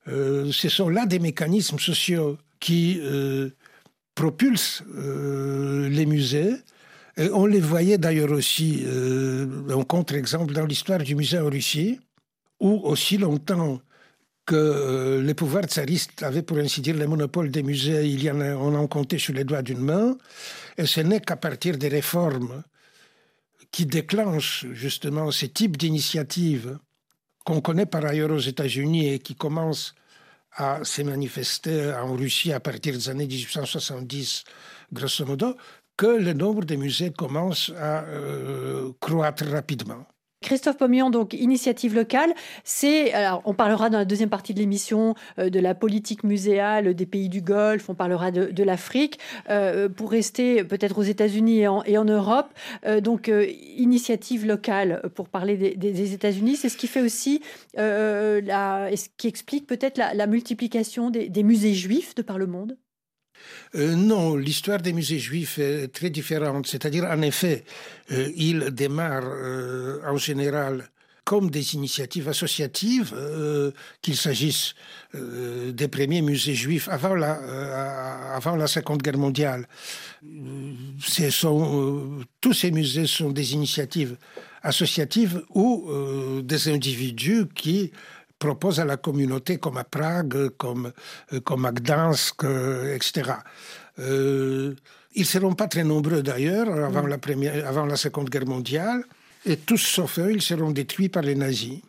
ce 0.07 0.69
sont 0.69 0.89
là 0.89 1.05
des 1.05 1.19
mécanismes 1.19 1.79
sociaux 1.79 2.37
qui 2.59 2.99
propulsent 4.15 4.83
les 4.95 6.05
musées. 6.05 6.55
On 7.17 7.45
les 7.45 7.59
voyait 7.59 7.97
d'ailleurs 7.97 8.31
aussi, 8.31 8.85
en 9.69 9.83
contre-exemple, 9.83 10.53
dans 10.53 10.65
l'histoire 10.65 10.99
du 10.99 11.15
musée 11.15 11.39
en 11.39 11.49
Russie, 11.49 11.99
où 12.59 12.81
aussi 12.83 13.17
longtemps 13.17 13.81
que 14.47 14.55
euh, 14.55 15.21
les 15.21 15.33
pouvoirs 15.33 15.65
tsaristes 15.65 16.23
avaient, 16.23 16.41
pour 16.41 16.57
ainsi 16.57 16.81
dire, 16.81 16.95
le 16.95 17.05
monopole 17.05 17.51
des 17.51 17.61
musées. 17.61 18.07
Il 18.07 18.23
y 18.23 18.31
en 18.31 18.39
a, 18.39 18.55
on 18.55 18.73
en 18.73 18.87
comptait 18.87 19.19
sur 19.19 19.33
les 19.33 19.43
doigts 19.43 19.61
d'une 19.61 19.81
main. 19.81 20.17
Et 20.77 20.85
ce 20.85 21.01
n'est 21.01 21.19
qu'à 21.19 21.35
partir 21.35 21.77
des 21.77 21.89
réformes 21.89 22.63
qui 23.71 23.85
déclenchent 23.85 24.65
justement 24.71 25.29
ce 25.31 25.45
type 25.45 25.75
d'initiative 25.77 26.79
qu'on 27.47 27.61
connaît 27.61 27.85
par 27.85 28.03
ailleurs 28.03 28.31
aux 28.31 28.39
États-Unis 28.39 29.13
et 29.13 29.19
qui 29.19 29.33
commence 29.33 29.95
à 30.51 30.83
se 30.83 31.01
manifester 31.01 31.93
en 31.93 32.13
Russie 32.13 32.51
à 32.51 32.59
partir 32.59 32.91
des 32.91 33.07
années 33.07 33.25
1870, 33.25 34.43
grosso 34.91 35.25
modo, 35.25 35.55
que 35.95 36.07
le 36.07 36.33
nombre 36.33 36.65
de 36.65 36.75
musées 36.75 37.11
commence 37.11 37.71
à 37.79 38.03
euh, 38.03 38.91
croître 38.99 39.45
rapidement. 39.45 40.05
Christophe 40.41 40.77
Pomion, 40.77 41.09
donc 41.09 41.33
initiative 41.33 41.95
locale, 41.95 42.33
c'est 42.63 43.11
alors 43.13 43.41
on 43.45 43.53
parlera 43.55 43.89
dans 43.89 43.97
la 43.97 44.05
deuxième 44.05 44.29
partie 44.29 44.53
de 44.53 44.59
l'émission 44.59 45.15
euh, 45.39 45.49
de 45.49 45.59
la 45.59 45.73
politique 45.73 46.23
muséale 46.23 46.93
des 46.93 47.05
pays 47.07 47.27
du 47.27 47.41
Golfe, 47.41 47.89
on 47.89 47.95
parlera 47.95 48.29
de, 48.31 48.63
l'Afrique, 48.63 49.19
euh, 49.49 49.89
pour 49.89 50.11
rester 50.11 50.63
peut-être 50.63 50.99
aux 50.99 51.03
États-Unis 51.03 51.61
et 51.61 51.97
en, 51.97 52.05
Europe. 52.05 52.47
Euh, 52.85 53.01
donc 53.01 53.31
initiative 53.77 54.45
locale 54.45 55.01
pour 55.15 55.27
parler 55.29 55.75
des, 55.75 56.13
États-Unis, 56.13 56.55
c'est 56.55 56.69
ce 56.69 56.77
qui 56.77 56.87
fait 56.87 57.01
aussi 57.01 57.41
la, 57.75 58.89
ce 58.95 59.07
qui 59.17 59.27
explique 59.27 59.65
peut-être 59.65 59.97
la, 59.97 60.27
multiplication 60.27 61.09
des 61.09 61.43
musées 61.43 61.73
juifs 61.73 62.13
de 62.15 62.21
par 62.21 62.37
le 62.37 62.47
monde. 62.47 62.77
Euh, 63.75 63.95
non, 63.95 64.35
l'histoire 64.35 64.81
des 64.81 64.93
musées 64.93 65.19
juifs 65.19 65.59
est 65.59 65.89
très 65.89 66.09
différente. 66.09 66.67
C'est-à-dire, 66.67 67.05
en 67.05 67.21
effet, 67.21 67.63
euh, 68.11 68.31
ils 68.35 68.71
démarrent 68.71 69.23
euh, 69.25 69.99
en 70.05 70.17
général 70.17 70.89
comme 71.23 71.49
des 71.49 71.75
initiatives 71.75 72.29
associatives, 72.29 73.13
qu'il 74.01 74.15
s'agisse 74.15 74.75
des 75.13 75.87
premiers 75.89 76.21
musées 76.21 76.55
juifs 76.55 76.87
avant 76.87 77.15
la, 77.15 78.33
avant 78.33 78.55
la 78.55 78.65
Seconde 78.65 79.01
Guerre 79.01 79.17
mondiale. 79.17 79.67
Tous 82.39 82.53
ces 82.53 82.71
musées 82.71 83.07
sont 83.07 83.31
des 83.31 83.53
initiatives 83.53 84.15
associatives 84.63 85.43
ou 85.53 85.91
des 86.43 86.69
individus 86.69 87.43
qui 87.53 87.91
propose 88.39 88.79
à 88.79 88.85
la 88.85 88.97
communauté, 88.97 89.57
comme 89.57 89.77
à 89.77 89.83
Prague, 89.83 90.49
comme, 90.57 90.91
euh, 91.33 91.39
comme 91.41 91.65
à 91.65 91.71
Gdansk, 91.71 92.43
euh, 92.43 92.95
etc. 92.95 93.31
Euh, 93.99 94.75
ils 95.15 95.21
ne 95.21 95.25
seront 95.25 95.53
pas 95.53 95.67
très 95.67 95.83
nombreux 95.83 96.21
d'ailleurs 96.21 96.69
avant, 96.83 97.03
mm. 97.03 97.07
la 97.07 97.17
première, 97.17 97.67
avant 97.67 97.85
la 97.85 97.97
Seconde 97.97 98.29
Guerre 98.29 98.45
mondiale, 98.45 99.03
et 99.45 99.57
tous 99.57 99.77
sauf 99.77 100.19
eux, 100.19 100.31
ils 100.31 100.41
seront 100.41 100.71
détruits 100.71 101.09
par 101.09 101.23
les 101.23 101.35
nazis. 101.35 101.81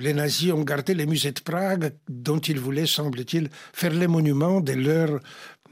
les 0.00 0.12
nazis 0.12 0.52
ont 0.52 0.64
gardé 0.64 0.94
les 0.94 1.06
musées 1.06 1.30
de 1.32 1.40
Prague, 1.40 1.92
dont 2.08 2.40
ils 2.40 2.58
voulaient, 2.58 2.86
semble-t-il, 2.86 3.48
faire 3.72 3.92
les 3.92 4.08
monuments 4.08 4.60
de 4.60 4.72
leur 4.72 5.20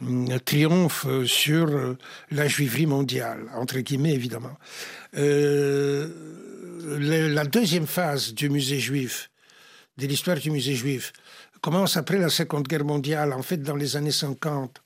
mm, 0.00 0.38
triomphe 0.44 1.06
sur 1.26 1.96
la 2.30 2.48
juiverie 2.48 2.86
mondiale, 2.86 3.50
entre 3.54 3.80
guillemets 3.80 4.14
évidemment. 4.14 4.56
la 7.34 7.44
deuxième 7.44 7.86
phase 7.86 8.32
du 8.32 8.48
musée 8.48 8.78
juif 8.78 9.31
de 9.98 10.07
l'histoire 10.07 10.38
du 10.38 10.50
musée 10.50 10.74
juif 10.74 11.12
commence 11.62 11.96
après 11.96 12.18
la 12.18 12.28
Seconde 12.28 12.66
Guerre 12.66 12.85
mondiale, 12.85 13.33
en 13.33 13.42
fait 13.42 13.59
dans 13.59 13.76
les 13.76 13.96
années 13.96 14.11
50. 14.11 14.83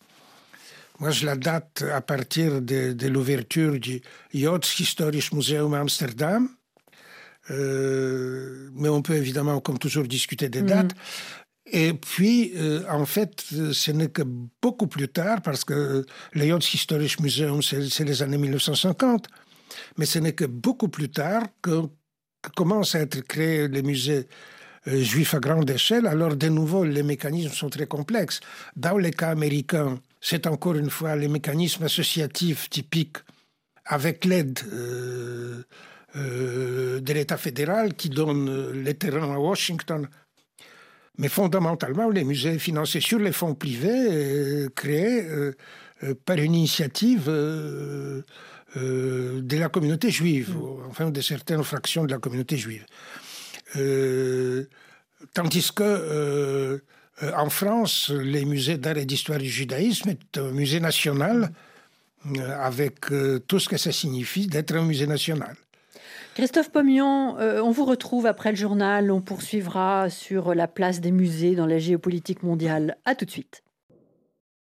Moi, 1.01 1.11
je 1.11 1.27
la 1.27 1.37
date 1.37 1.85
à 1.93 2.01
partir 2.01 2.63
de, 2.63 3.07
l'ouverture 3.09 3.79
du 3.79 4.01
Historisch 4.33 5.33
Museum 5.33 5.75
Amsterdam. 5.75 6.49
Euh, 7.51 8.71
mais 8.75 8.89
on 8.89 9.03
peut 9.03 9.15
évidemment, 9.15 9.61
comme 9.61 9.79
toujours, 9.79 10.05
discuter 10.05 10.49
des 10.49 10.63
dates. 10.63 10.95
Mhm. 10.95 11.01
Et 11.73 11.93
puis, 11.95 12.53
euh, 12.57 12.83
en 12.89 13.07
fait, 13.07 13.45
ce 13.73 13.91
n'est 13.91 14.09
que 14.09 14.23
beaucoup 14.63 14.87
plus 14.87 15.09
tard, 15.09 15.43
parce 15.43 15.65
que 15.65 16.07
le 16.33 16.75
Historisch 16.75 17.19
Museum, 17.21 17.61
c'est 17.63 18.05
les 18.05 18.23
années 18.23 18.39
1950, 18.39 19.27
mais 19.99 20.07
ce 20.07 20.19
n'est 20.19 20.33
que 20.33 20.45
beaucoup 20.45 20.89
plus 20.89 21.11
tard 21.11 21.43
que, 21.61 21.83
que 22.43 22.51
commencent 22.55 22.95
à 22.95 23.01
être 23.01 23.21
créés 23.23 23.69
les 23.69 23.83
musées 23.83 24.19
euh, 24.21 24.56
juifs 24.87 25.35
à 25.35 25.41
grande 25.41 25.69
échelle, 25.71 26.07
alors 26.07 26.37
de 26.37 26.49
nouveau, 26.49 26.85
les 26.85 27.03
mécanismes 27.03 27.53
sont 27.53 27.69
très 27.71 27.87
complexes. 27.87 28.41
Dans 28.77 28.99
les 28.99 29.11
cas 29.11 29.31
américains, 29.31 29.99
c'est 30.21 30.47
encore 30.47 30.77
une 30.77 30.91
fois 30.91 31.17
les 31.17 31.29
mécanismes 31.29 31.85
associatifs 31.85 32.71
typiques 32.71 33.19
avec 33.85 34.25
l'aide 34.25 34.59
euh, 34.73 35.63
euh, 36.17 37.01
de 37.01 37.13
l'État 37.13 37.37
fédéral 37.37 37.95
qui 37.95 38.09
donne 38.09 38.73
les 38.73 38.95
terrains 38.95 39.35
à 39.35 39.39
Washington. 39.39 40.09
Mais 41.19 41.29
fondamentalement, 41.29 42.11
les 42.11 42.25
musées 42.25 42.59
financés 42.59 43.01
sur 43.01 43.19
les 43.19 43.33
fonds 43.33 43.55
privés, 43.55 44.67
créés 44.75 45.25
par 46.27 46.37
une 46.37 46.55
initiative 46.55 47.27
de 47.27 48.23
la 49.57 49.69
communauté 49.71 50.11
juive, 50.11 50.51
mm. 50.51 50.91
enfin 50.91 51.11
de 51.11 51.23
certaines 51.23 51.65
fractions 51.65 52.05
de 52.05 52.13
la 52.13 52.19
communauté 52.19 52.59
juive. 52.59 52.85
Euh, 53.77 54.65
tandis 55.35 55.71
que 55.73 55.83
euh, 55.83 56.79
en 57.37 57.49
France, 57.51 58.11
les 58.11 58.45
musées 58.45 58.77
d'art 58.77 58.99
et 58.99 59.07
d'histoire 59.07 59.39
du 59.39 59.49
judaïsme 59.49 60.11
est 60.11 60.39
un 60.39 60.51
musée 60.51 60.81
national 60.81 61.51
euh, 62.37 62.59
avec 62.61 63.07
tout 63.47 63.59
ce 63.59 63.69
que 63.69 63.77
ça 63.77 63.93
signifie 63.93 64.47
d'être 64.47 64.75
un 64.75 64.85
musée 64.85 65.07
national. 65.07 65.57
Christophe 66.35 66.71
Pomion, 66.71 67.37
on 67.39 67.71
vous 67.71 67.87
retrouve 67.87 68.27
après 68.27 68.51
le 68.51 68.57
journal. 68.57 69.11
On 69.11 69.23
poursuivra 69.23 70.11
sur 70.11 70.55
la 70.55 70.69
place 70.69 71.01
des 71.01 71.11
musées 71.11 71.55
dans 71.55 71.65
la 71.65 71.79
géopolitique 71.79 72.43
mondiale. 72.43 72.99
À 73.07 73.15
tout 73.15 73.25
de 73.25 73.31
suite. 73.31 73.63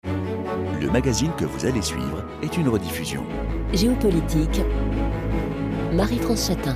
Le 0.04 0.90
magazine 0.92 1.32
que 1.38 1.46
vous 1.46 1.66
allez 1.66 1.82
suivre 1.82 2.26
est 2.44 2.58
une 2.58 2.68
rediffusion. 2.68 3.26
Géopolitique. 3.72 4.62
Marie-France 5.94 6.48
Chatin. 6.48 6.76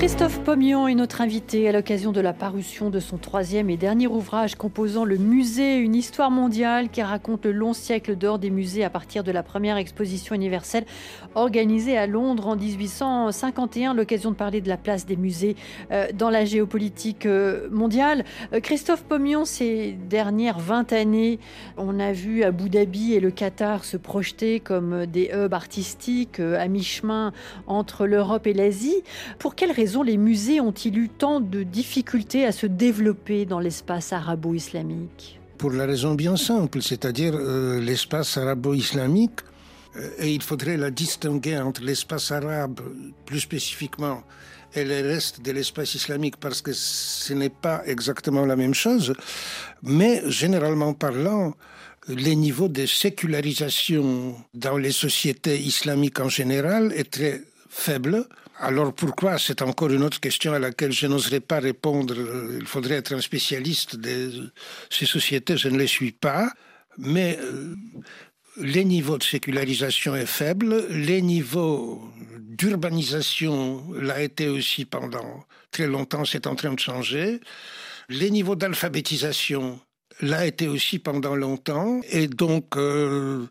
Christophe 0.00 0.40
Pommion 0.44 0.88
est 0.88 0.94
notre 0.94 1.20
invité 1.20 1.68
à 1.68 1.72
l'occasion 1.72 2.10
de 2.10 2.22
la 2.22 2.32
parution 2.32 2.88
de 2.88 3.00
son 3.00 3.18
troisième 3.18 3.68
et 3.68 3.76
dernier 3.76 4.06
ouvrage 4.06 4.54
composant 4.54 5.04
le 5.04 5.18
musée, 5.18 5.76
une 5.76 5.94
histoire 5.94 6.30
mondiale 6.30 6.88
qui 6.88 7.02
raconte 7.02 7.44
le 7.44 7.52
long 7.52 7.74
siècle 7.74 8.16
d'or 8.16 8.38
des 8.38 8.48
musées 8.48 8.82
à 8.82 8.88
partir 8.88 9.24
de 9.24 9.30
la 9.30 9.42
première 9.42 9.76
exposition 9.76 10.34
universelle 10.34 10.86
organisée 11.34 11.98
à 11.98 12.06
Londres 12.06 12.46
en 12.48 12.56
1851. 12.56 13.92
L'occasion 13.92 14.30
de 14.30 14.36
parler 14.36 14.62
de 14.62 14.70
la 14.70 14.78
place 14.78 15.04
des 15.04 15.16
musées 15.16 15.54
euh, 15.92 16.06
dans 16.14 16.30
la 16.30 16.46
géopolitique 16.46 17.26
euh, 17.26 17.68
mondiale. 17.70 18.24
Euh, 18.54 18.60
Christophe 18.60 19.02
Pommion, 19.02 19.44
ces 19.44 19.92
dernières 20.08 20.60
20 20.60 20.94
années, 20.94 21.38
on 21.76 22.00
a 22.00 22.12
vu 22.12 22.42
Abu 22.42 22.70
Dhabi 22.70 23.12
et 23.12 23.20
le 23.20 23.30
Qatar 23.30 23.84
se 23.84 23.98
projeter 23.98 24.60
comme 24.60 25.04
des 25.04 25.30
hubs 25.34 25.52
artistiques 25.52 26.40
à 26.40 26.66
mi-chemin 26.68 27.34
entre 27.66 28.06
l'Europe 28.06 28.46
et 28.46 28.54
l'Asie. 28.54 29.02
Pour 29.38 29.54
quelles 29.54 29.72
raisons 29.72 29.89
les 29.98 30.16
musées 30.16 30.60
ont-ils 30.60 30.96
eu 30.96 31.08
tant 31.08 31.40
de 31.40 31.62
difficultés 31.62 32.46
à 32.46 32.52
se 32.52 32.66
développer 32.66 33.44
dans 33.44 33.60
l'espace 33.60 34.12
arabo-islamique? 34.12 35.40
Pour 35.58 35.70
la 35.72 35.86
raison 35.86 36.14
bien 36.14 36.36
simple, 36.36 36.80
c'est-à-dire 36.80 37.34
euh, 37.34 37.80
l'espace 37.80 38.36
arabo-islamique, 38.38 39.40
euh, 39.96 40.08
et 40.18 40.32
il 40.32 40.42
faudrait 40.42 40.76
la 40.76 40.90
distinguer 40.90 41.58
entre 41.58 41.82
l'espace 41.82 42.30
arabe, 42.30 42.80
plus 43.26 43.40
spécifiquement, 43.40 44.22
et 44.74 44.84
le 44.84 45.02
reste 45.02 45.42
de 45.42 45.50
l'espace 45.50 45.94
islamique, 45.94 46.36
parce 46.36 46.62
que 46.62 46.72
ce 46.72 47.34
n'est 47.34 47.50
pas 47.50 47.82
exactement 47.86 48.46
la 48.46 48.56
même 48.56 48.74
chose, 48.74 49.14
mais 49.82 50.22
généralement 50.30 50.94
parlant, 50.94 51.54
les 52.08 52.36
niveaux 52.36 52.68
de 52.68 52.86
sécularisation 52.86 54.34
dans 54.54 54.78
les 54.78 54.92
sociétés 54.92 55.58
islamiques 55.58 56.20
en 56.20 56.28
général 56.28 56.92
est 56.96 57.10
très 57.10 57.42
faible 57.68 58.26
alors 58.60 58.92
pourquoi? 58.92 59.38
C'est 59.38 59.62
encore 59.62 59.90
une 59.90 60.02
autre 60.02 60.20
question 60.20 60.52
à 60.52 60.58
laquelle 60.58 60.92
je 60.92 61.06
n'oserais 61.06 61.40
pas 61.40 61.60
répondre. 61.60 62.14
Il 62.58 62.66
faudrait 62.66 62.96
être 62.96 63.14
un 63.14 63.20
spécialiste 63.20 63.96
de 63.96 64.52
ces 64.90 65.06
sociétés, 65.06 65.56
je 65.56 65.68
ne 65.68 65.78
les 65.78 65.86
suis 65.86 66.12
pas. 66.12 66.52
Mais 66.98 67.38
euh, 67.40 67.74
les 68.58 68.84
niveaux 68.84 69.16
de 69.16 69.22
sécularisation 69.22 70.14
est 70.14 70.26
faible, 70.26 70.86
les 70.90 71.22
niveaux 71.22 72.02
d'urbanisation 72.38 73.82
l'a 73.94 74.22
été 74.22 74.48
aussi 74.48 74.84
pendant 74.84 75.44
très 75.70 75.86
longtemps, 75.86 76.24
c'est 76.24 76.46
en 76.46 76.54
train 76.54 76.74
de 76.74 76.80
changer. 76.80 77.40
Les 78.08 78.30
niveaux 78.30 78.56
d'alphabétisation 78.56 79.80
l'a 80.20 80.44
été 80.44 80.68
aussi 80.68 80.98
pendant 80.98 81.34
longtemps, 81.34 82.00
et 82.10 82.26
donc 82.26 82.76
euh, 82.76 83.46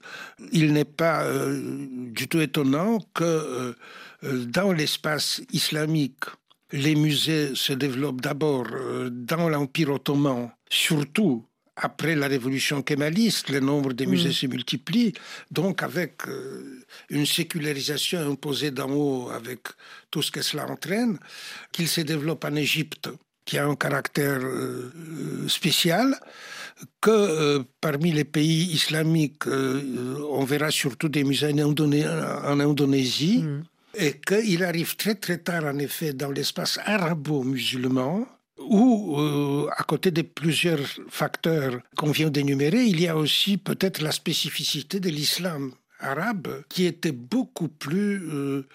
il 0.51 0.73
n'est 0.73 0.85
pas 0.85 1.23
euh, 1.23 1.87
du 2.11 2.27
tout 2.27 2.41
étonnant 2.41 2.99
que 3.15 3.75
dans 4.23 4.71
l'espace 4.71 5.41
islamique, 5.51 6.25
les 6.71 6.95
musées 6.95 7.51
se 7.55 7.73
développent 7.73 8.21
d'abord 8.21 8.67
euh, 8.71 9.09
dans 9.09 9.49
l'Empire 9.49 9.91
ottoman, 9.91 10.51
surtout 10.69 11.45
après 11.75 12.15
la 12.15 12.27
révolution 12.27 12.81
kémaliste, 12.81 13.49
le 13.49 13.61
nombre 13.61 13.93
des 13.93 14.05
musées 14.05 14.29
mm. 14.29 14.33
se 14.33 14.47
multiplie, 14.47 15.13
donc 15.49 15.81
avec 15.81 16.27
euh, 16.27 16.83
une 17.09 17.25
sécularisation 17.25 18.19
imposée 18.29 18.71
d'en 18.71 18.91
haut, 18.91 19.29
avec 19.29 19.61
tout 20.11 20.21
ce 20.21 20.31
que 20.31 20.41
cela 20.41 20.69
entraîne, 20.69 21.17
qu'il 21.71 21.87
se 21.87 22.01
développe 22.01 22.43
en 22.43 22.55
Égypte, 22.55 23.09
qui 23.45 23.57
a 23.57 23.65
un 23.65 23.75
caractère 23.75 24.41
spécial, 25.47 26.19
que 27.01 27.63
parmi 27.81 28.11
les 28.11 28.25
pays 28.25 28.65
islamiques, 28.73 29.47
on 29.47 30.43
verra 30.43 30.69
surtout 30.69 31.09
des 31.09 31.23
musées 31.23 31.51
en, 31.63 32.59
Indonésie. 32.59 33.39
Mm 33.39 33.63
et 33.99 34.13
qu'il 34.19 34.63
arrive 34.63 34.95
très 34.95 35.15
très 35.15 35.37
tard, 35.37 35.65
en 35.65 35.77
effet, 35.77 36.13
dans 36.13 36.31
l'espace 36.31 36.79
arabo-musulman, 36.85 38.25
où, 38.59 39.19
euh, 39.19 39.69
à 39.75 39.83
côté 39.83 40.11
de 40.11 40.21
plusieurs 40.21 40.79
facteurs 41.09 41.79
qu'on 41.97 42.11
vient 42.11 42.29
d'énumérer, 42.29 42.83
il 42.83 42.99
y 43.01 43.07
a 43.07 43.17
aussi 43.17 43.57
peut-être 43.57 44.01
la 44.01 44.11
spécificité 44.11 44.99
de 44.99 45.09
l'islam 45.09 45.73
arabe, 45.99 46.63
qui 46.69 46.85
était 46.85 47.11
beaucoup 47.11 47.67
plus 47.67 48.23
euh, 48.23 48.67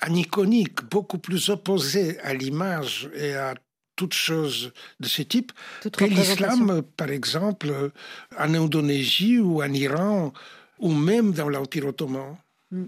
aniconique, 0.00 0.84
beaucoup 0.88 1.18
plus 1.18 1.48
opposé 1.48 2.20
à 2.20 2.32
l'image 2.32 3.10
et 3.14 3.34
à 3.34 3.54
toute 3.96 4.14
chose 4.14 4.72
de 5.00 5.08
ce 5.08 5.22
type 5.22 5.52
que 5.96 6.04
l'islam, 6.04 6.82
par 6.96 7.10
exemple, 7.10 7.92
en 8.38 8.54
Indonésie 8.54 9.38
ou 9.38 9.62
en 9.62 9.72
Iran, 9.72 10.32
ou 10.78 10.92
même 10.92 11.32
dans 11.32 11.48
l'Empire 11.48 11.86
ottoman. 11.86 12.36
Mm. 12.74 12.86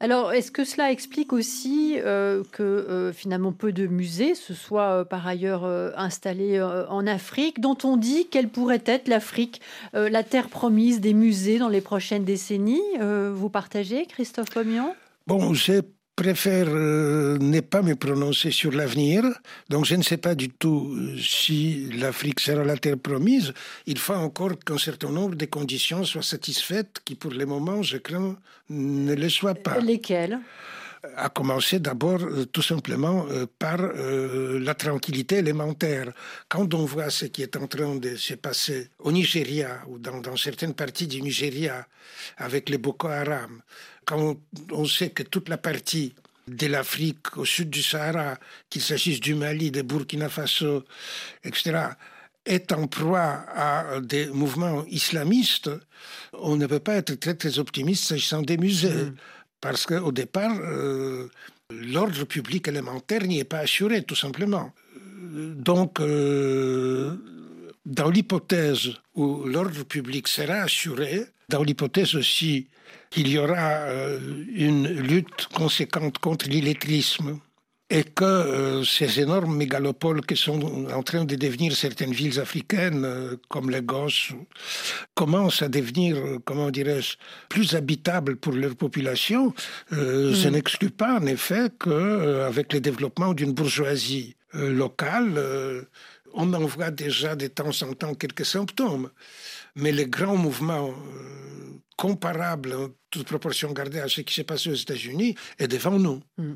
Alors, 0.00 0.32
est-ce 0.32 0.50
que 0.50 0.64
cela 0.64 0.90
explique 0.90 1.32
aussi 1.32 1.96
euh, 1.98 2.42
que 2.52 2.62
euh, 2.62 3.12
finalement 3.12 3.52
peu 3.52 3.72
de 3.72 3.86
musées 3.86 4.34
se 4.34 4.52
soient 4.52 5.00
euh, 5.00 5.04
par 5.04 5.26
ailleurs 5.26 5.64
installés 5.96 6.60
en 6.62 7.06
Afrique, 7.06 7.60
dont 7.60 7.78
on 7.84 7.96
dit 7.96 8.26
qu'elle 8.26 8.48
pourrait 8.48 8.82
être 8.86 9.08
l'Afrique, 9.08 9.60
la 9.92 10.22
terre 10.22 10.48
promise 10.48 11.00
des 11.00 11.14
musées 11.14 11.58
dans 11.58 11.68
les 11.68 11.80
prochaines 11.80 12.24
décennies 12.24 12.82
Vous 13.00 13.48
partagez, 13.48 14.06
Christophe 14.06 14.50
Pomion 14.50 14.94
Bon, 15.26 15.54
j'ai 15.54 15.80
préfère 16.16 16.66
euh, 16.68 17.38
ne 17.38 17.60
pas 17.60 17.82
me 17.82 17.94
prononcer 17.94 18.50
sur 18.50 18.72
l'avenir. 18.72 19.24
Donc 19.68 19.84
je 19.84 19.94
ne 19.94 20.02
sais 20.02 20.16
pas 20.16 20.34
du 20.34 20.48
tout 20.48 20.94
euh, 20.94 21.16
si 21.18 21.90
l'Afrique 21.92 22.40
sera 22.40 22.64
la 22.64 22.76
terre 22.76 22.98
promise. 22.98 23.52
Il 23.86 23.98
faut 23.98 24.14
encore 24.14 24.58
qu'un 24.64 24.78
certain 24.78 25.10
nombre 25.10 25.34
de 25.34 25.46
conditions 25.46 26.04
soient 26.04 26.22
satisfaites 26.22 27.00
qui 27.04 27.14
pour 27.14 27.32
le 27.32 27.46
moment, 27.46 27.82
je 27.82 27.96
crains, 27.96 28.36
ne 28.70 29.14
le 29.14 29.28
soient 29.28 29.54
pas. 29.54 29.78
Lesquelles? 29.80 30.38
À 31.16 31.28
commencer 31.28 31.78
d'abord 31.80 32.22
euh, 32.22 32.44
tout 32.46 32.62
simplement 32.62 33.26
par 33.58 33.78
la 33.78 34.74
tranquillité 34.74 35.36
élémentaire. 35.36 36.12
Quand 36.48 36.72
on 36.74 36.84
voit 36.84 37.10
ce 37.10 37.26
qui 37.26 37.42
est 37.42 37.56
en 37.56 37.66
train 37.66 37.94
de 37.96 38.16
se 38.16 38.34
passer 38.34 38.88
au 38.98 39.12
Nigeria 39.12 39.82
ou 39.88 39.98
dans, 39.98 40.20
dans 40.20 40.36
certaines 40.36 40.74
parties 40.74 41.06
du 41.06 41.20
Nigeria 41.20 41.86
avec 42.38 42.68
les 42.68 42.78
Boko 42.78 43.08
Haram, 43.08 43.62
quand 44.04 44.36
on, 44.72 44.84
sait 44.84 45.10
que 45.10 45.22
toute 45.22 45.48
la 45.48 45.58
partie 45.58 46.14
de 46.46 46.66
l'Afrique 46.66 47.36
au 47.36 47.44
sud 47.44 47.70
du 47.70 47.82
Sahara, 47.82 48.36
qu'il 48.68 48.82
s'agisse 48.82 49.20
du 49.20 49.34
Mali, 49.34 49.70
de 49.70 49.82
Burkina 49.82 50.28
Faso, 50.28 50.84
etc., 51.42 51.88
est 52.44 52.72
en 52.72 52.86
proie 52.86 53.46
à 53.54 54.00
des 54.02 54.26
mouvements 54.26 54.84
islamistes, 54.86 55.70
on 56.34 56.56
ne 56.56 56.66
peut 56.66 56.78
pas 56.80 56.96
être 56.96 57.14
très 57.14 57.34
très 57.34 57.58
optimiste 57.58 58.04
s'agissant 58.04 58.42
des 58.42 58.58
musées. 58.58 58.90
Mm. 58.90 59.14
Parce 59.64 59.86
qu'au 59.86 60.12
départ, 60.12 60.58
euh, 60.60 61.30
l'ordre 61.70 62.24
public 62.24 62.68
élémentaire 62.68 63.22
n'y 63.22 63.38
est 63.38 63.44
pas 63.44 63.60
assuré, 63.60 64.02
tout 64.02 64.14
simplement. 64.14 64.74
Donc, 65.70 66.00
euh, 66.00 67.16
dans 67.86 68.10
l'hypothèse 68.10 68.90
où 69.14 69.44
l'ordre 69.46 69.82
public 69.84 70.28
sera 70.28 70.56
assuré, 70.68 71.24
dans 71.48 71.62
l'hypothèse 71.62 72.14
aussi 72.14 72.66
qu'il 73.08 73.26
y 73.28 73.38
aura 73.38 73.86
euh, 73.88 74.44
une 74.54 74.86
lutte 74.86 75.46
conséquente 75.54 76.18
contre 76.18 76.46
l'illettrisme 76.50 77.38
et 77.90 78.02
que 78.02 78.24
euh, 78.24 78.84
ces 78.84 79.20
énormes 79.20 79.56
mégalopoles 79.56 80.24
qui 80.24 80.36
sont 80.36 80.86
en 80.90 81.02
train 81.02 81.24
de 81.24 81.34
devenir 81.36 81.76
certaines 81.76 82.12
villes 82.12 82.40
africaines, 82.40 83.04
euh, 83.04 83.36
comme 83.48 83.70
Lagos, 83.70 84.34
commencent 85.14 85.62
à 85.62 85.68
devenir, 85.68 86.16
comment 86.44 86.70
dirais-je, 86.70 87.16
plus 87.48 87.74
habitables 87.74 88.36
pour 88.36 88.54
leur 88.54 88.74
population, 88.74 89.54
je 89.90 90.48
mm. 90.48 90.52
n'exclus 90.52 90.90
pas 90.90 91.18
en 91.20 91.26
effet 91.26 91.70
qu'avec 91.78 92.72
le 92.72 92.80
développement 92.80 93.34
d'une 93.34 93.52
bourgeoisie 93.52 94.36
locale, 94.54 95.86
on 96.32 96.52
en 96.52 96.64
voit 96.64 96.90
déjà 96.90 97.36
de 97.36 97.46
temps 97.48 97.82
en 97.82 97.92
temps 97.92 98.14
quelques 98.14 98.44
symptômes. 98.44 99.10
Mais 99.76 99.92
les 99.92 100.06
grands 100.06 100.36
mouvements 100.36 100.94
comparables 101.96 102.74
toute 103.14 103.28
proportion 103.28 103.70
gardée 103.70 104.00
à 104.00 104.08
ce 104.08 104.22
qui 104.22 104.34
s'est 104.34 104.42
passé 104.42 104.70
aux 104.70 104.74
États-Unis, 104.74 105.36
est 105.60 105.68
devant 105.68 106.00
nous. 106.00 106.20
Hmm. 106.36 106.54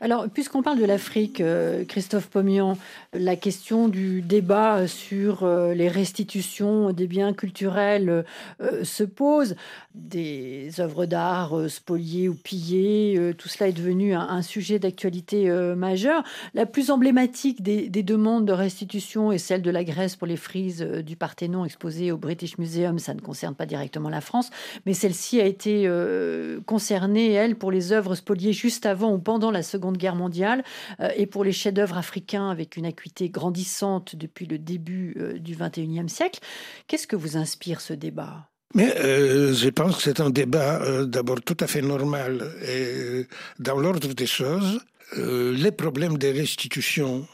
Alors, 0.00 0.28
puisqu'on 0.28 0.60
parle 0.60 0.80
de 0.80 0.84
l'Afrique, 0.84 1.40
euh, 1.40 1.84
Christophe 1.84 2.28
Pomian, 2.28 2.76
la 3.12 3.36
question 3.36 3.86
du 3.86 4.20
débat 4.20 4.88
sur 4.88 5.44
euh, 5.44 5.72
les 5.72 5.86
restitutions 5.86 6.92
des 6.92 7.06
biens 7.06 7.32
culturels 7.32 8.24
euh, 8.60 8.82
se 8.82 9.04
pose. 9.04 9.54
Des 9.94 10.80
œuvres 10.80 11.06
d'art 11.06 11.68
spoliées 11.68 12.28
ou 12.28 12.34
pillées, 12.34 13.34
tout 13.36 13.48
cela 13.48 13.68
est 13.68 13.72
devenu 13.72 14.14
un, 14.14 14.40
sujet 14.40 14.78
d'actualité 14.78 15.50
majeur. 15.74 16.22
La 16.54 16.64
plus 16.64 16.92
emblématique 16.92 17.60
des, 17.60 17.88
demandes 17.88 18.46
de 18.46 18.52
restitution 18.52 19.32
est 19.32 19.38
celle 19.38 19.62
de 19.62 19.70
la 19.70 19.82
Grèce 19.82 20.14
pour 20.14 20.28
les 20.28 20.36
frises 20.36 20.82
du 20.82 21.16
Parthénon 21.16 21.64
exposées 21.64 22.12
au 22.12 22.18
British 22.18 22.56
Museum. 22.58 23.00
Ça 23.00 23.14
ne 23.14 23.20
concerne 23.20 23.56
pas 23.56 23.66
directement 23.66 24.08
la 24.08 24.20
France, 24.20 24.50
mais 24.86 24.94
celle-ci 24.94 25.40
a 25.40 25.46
été 25.46 25.84
euh, 25.86 26.60
concernée, 26.66 27.32
elle, 27.32 27.56
pour 27.56 27.70
les 27.70 27.92
œuvres 27.92 28.14
spoliées 28.14 28.52
juste 28.52 28.86
avant 28.86 29.12
ou 29.14 29.18
pendant 29.18 29.50
la 29.50 29.62
Seconde 29.62 29.96
Guerre 29.96 30.16
mondiale, 30.16 30.64
euh, 31.00 31.08
et 31.16 31.26
pour 31.26 31.44
les 31.44 31.52
chefs-d'œuvre 31.52 31.98
africains 31.98 32.50
avec 32.50 32.76
une 32.76 32.86
acuité 32.86 33.28
grandissante 33.28 34.16
depuis 34.16 34.46
le 34.46 34.58
début 34.58 35.16
euh, 35.18 35.38
du 35.38 35.56
XXIe 35.56 36.08
siècle. 36.08 36.40
Qu'est-ce 36.86 37.06
que 37.06 37.16
vous 37.16 37.36
inspire 37.36 37.80
ce 37.80 37.92
débat? 37.92 38.48
Mais 38.74 38.94
je 38.96 39.68
pense 39.68 39.96
que 39.96 40.02
c'est 40.02 40.20
un 40.20 40.30
débat 40.30 41.04
d'abord 41.04 41.40
tout 41.40 41.56
à 41.58 41.66
fait 41.66 41.82
normal 41.82 42.52
et 42.62 43.26
dans 43.58 43.80
l'ordre 43.80 44.14
des 44.14 44.26
choses. 44.26 44.80
Les 45.16 45.72
problèmes 45.72 46.18
de 46.18 46.28
restitution 46.28 47.26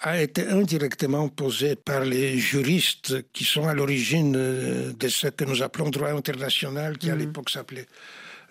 a 0.00 0.20
été 0.20 0.46
indirectement 0.48 1.28
posé 1.28 1.76
par 1.76 2.04
les 2.04 2.38
juristes 2.38 3.30
qui 3.32 3.44
sont 3.44 3.66
à 3.66 3.74
l'origine 3.74 4.32
de 4.32 5.08
ce 5.08 5.28
que 5.28 5.44
nous 5.44 5.62
appelons 5.62 5.90
droit 5.90 6.10
international, 6.10 6.98
qui 6.98 7.10
à 7.10 7.14
mhm. 7.14 7.20
l'époque 7.20 7.50
s'appelait 7.50 7.86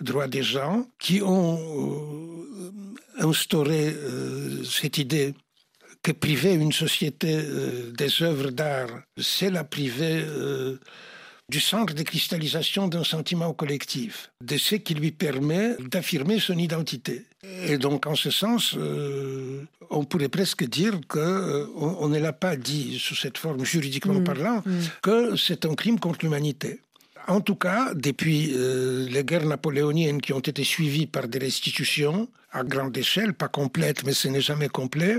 droit 0.01 0.27
des 0.27 0.43
gens, 0.43 0.87
qui 0.99 1.21
ont 1.21 1.59
instauré 3.19 3.95
cette 4.65 4.97
idée 4.97 5.33
que 6.01 6.11
priver 6.11 6.53
une 6.53 6.73
société 6.73 7.41
des 7.97 8.23
œuvres 8.23 8.49
d'art, 8.49 8.89
c'est 9.17 9.51
la 9.51 9.63
priver 9.63 10.25
du 11.49 11.59
centre 11.59 11.93
de 11.93 12.03
cristallisation 12.03 12.87
d'un 12.87 13.03
sentiment 13.03 13.53
collectif, 13.53 14.31
de 14.41 14.57
ce 14.57 14.75
qui 14.75 14.93
lui 14.93 15.11
permet 15.11 15.75
d'affirmer 15.79 16.39
son 16.39 16.57
identité. 16.57 17.25
Et 17.67 17.77
donc, 17.77 18.07
en 18.07 18.15
ce 18.15 18.31
sens, 18.31 18.75
euh, 18.77 19.65
on 19.89 20.05
pourrait 20.05 20.29
presque 20.29 20.63
dire 20.63 20.99
qu'on 21.07 21.19
euh, 21.19 21.67
on 21.75 22.07
ne 22.07 22.17
l'a 22.17 22.31
pas 22.31 22.55
dit 22.55 22.97
sous 22.99 23.15
cette 23.15 23.37
forme 23.37 23.65
juridiquement 23.65 24.21
mm. 24.21 24.23
parlant, 24.23 24.63
mm. 24.65 24.71
que 25.01 25.35
c'est 25.35 25.65
un 25.65 25.75
crime 25.75 25.99
contre 25.99 26.19
l'humanité. 26.23 26.79
En 27.27 27.41
tout 27.41 27.55
cas, 27.55 27.93
depuis 27.93 28.53
euh, 28.53 29.07
les 29.09 29.23
guerres 29.23 29.45
napoléoniennes 29.45 30.21
qui 30.21 30.33
ont 30.33 30.39
été 30.39 30.63
suivies 30.63 31.07
par 31.07 31.27
des 31.27 31.39
restitutions 31.39 32.29
à 32.51 32.63
grande 32.63 32.97
échelle, 32.97 33.33
pas 33.33 33.47
complètes, 33.47 34.05
mais 34.05 34.13
ce 34.13 34.27
n'est 34.29 34.41
jamais 34.41 34.69
complet, 34.69 35.17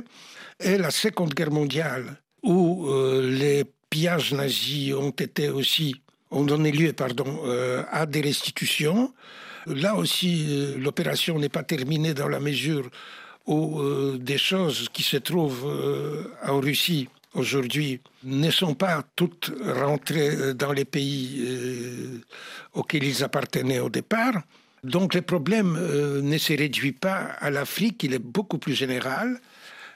et 0.61 0.79
la 0.79 0.91
Seconde 0.91 1.35
Guerre 1.35 1.51
mondiale, 1.51 2.17
où 2.43 2.89
les 3.23 3.65
pillages 3.91 4.33
nazis 4.33 4.95
ont 4.95 5.11
été 5.11 5.49
aussi 5.49 5.97
ont 6.35 6.45
donné 6.45 6.73
lieu 6.73 6.93
pardon, 6.93 7.43
euh, 7.47 7.83
à 7.91 8.07
des 8.07 8.21
restitutions. 8.21 9.13
Là 9.67 9.95
aussi, 9.95 10.47
euh, 10.49 10.77
l'opération 10.79 11.39
n'est 11.39 11.49
pas 11.49 11.63
terminée 11.63 12.13
dans 12.13 12.29
la 12.29 12.41
mesure 12.41 12.91
où 13.47 13.81
euh, 13.81 14.19
des 14.19 14.39
choses 14.39 14.89
qui 14.93 15.03
se 15.03 15.17
trouvent 15.17 15.71
en 16.47 16.61
Russie 16.61 17.09
aujourd'hui 17.35 18.01
ne 18.25 18.51
sont 18.51 18.75
pas 18.75 19.03
toutes 19.17 19.53
rentrées 19.65 20.55
dans 20.55 20.73
les 20.73 20.85
pays 20.85 21.45
auxquels 22.73 23.05
ils 23.05 23.25
appartenaient 23.25 23.81
au 23.81 23.91
départ. 23.91 24.43
Donc 24.83 25.15
le 25.15 25.23
problème 25.23 25.73
ne 26.23 26.39
se 26.39 26.53
réduit 26.53 26.93
pas 26.93 27.33
à 27.41 27.51
l'Afrique, 27.51 28.03
il 28.05 28.15
est 28.15 28.23
beaucoup 28.23 28.59
plus 28.59 28.75
général. 28.75 29.41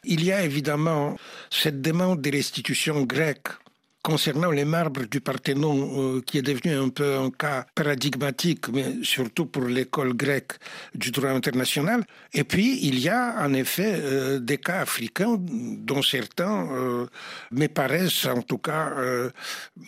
Il 0.04 0.24
y 0.24 0.32
a 0.32 0.42
évidemment 0.44 1.16
cette 1.50 1.80
demande 1.80 2.20
des 2.20 2.30
restitutions 2.30 3.02
grecques 3.02 3.48
concernant 4.02 4.50
les 4.50 4.64
marbres 4.64 5.04
du 5.06 5.20
Parthénon, 5.20 6.16
euh, 6.16 6.20
qui 6.20 6.38
est 6.38 6.42
devenu 6.42 6.74
un 6.74 6.88
peu 6.88 7.16
un 7.16 7.30
cas 7.30 7.66
paradigmatique, 7.74 8.68
mais 8.68 9.02
surtout 9.02 9.46
pour 9.46 9.64
l'école 9.64 10.14
grecque 10.14 10.52
du 10.94 11.10
droit 11.10 11.30
international. 11.30 12.04
Et 12.32 12.44
puis, 12.44 12.78
il 12.82 12.98
y 12.98 13.08
a 13.08 13.36
en 13.44 13.52
effet 13.54 13.94
euh, 13.96 14.38
des 14.38 14.58
cas 14.58 14.80
africains 14.80 15.36
dont 15.38 16.02
certains 16.02 16.68
euh, 16.72 17.06
me 17.50 17.66
paraissent, 17.66 18.26
en 18.26 18.42
tout 18.42 18.58
cas, 18.58 18.94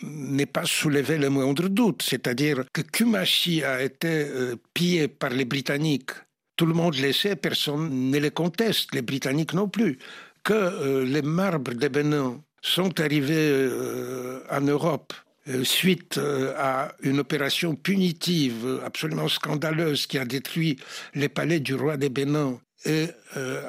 n'est 0.03 0.45
pas 0.45 0.65
soulevé 0.65 1.17
le 1.17 1.29
moindre 1.29 1.67
doute. 1.67 2.03
C'est-à-dire 2.03 2.65
que 2.73 2.81
Kumashi 2.81 3.63
a 3.63 3.81
été 3.81 4.27
pillé 4.73 5.07
par 5.07 5.29
les 5.31 5.45
Britanniques. 5.45 6.11
Tout 6.55 6.65
le 6.65 6.73
monde 6.73 6.97
le 6.97 7.11
sait, 7.11 7.35
personne 7.35 8.11
ne 8.11 8.19
le 8.19 8.29
conteste, 8.29 8.93
les 8.93 9.01
Britanniques 9.01 9.53
non 9.53 9.67
plus. 9.67 9.97
Que 10.43 11.03
les 11.03 11.21
marbres 11.21 11.73
de 11.73 11.87
Bénin 11.87 12.41
sont 12.61 12.99
arrivés 12.99 13.49
euh, 13.49 14.43
en 14.49 14.61
Europe 14.61 15.13
euh, 15.47 15.63
suite 15.63 16.17
euh, 16.17 16.53
à 16.57 16.93
une 17.01 17.19
opération 17.19 17.75
punitive 17.75 18.81
absolument 18.85 19.27
scandaleuse 19.27 20.05
qui 20.05 20.17
a 20.17 20.25
détruit 20.25 20.77
les 21.15 21.29
palais 21.29 21.59
du 21.59 21.73
roi 21.73 21.97
des 21.97 22.09
Bénin 22.09 22.59
et 22.83 23.09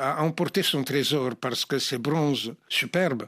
a 0.00 0.22
emporté 0.22 0.62
son 0.62 0.84
trésor 0.84 1.36
parce 1.38 1.66
que 1.66 1.78
ces 1.78 1.98
bronzes 1.98 2.54
superbes 2.70 3.24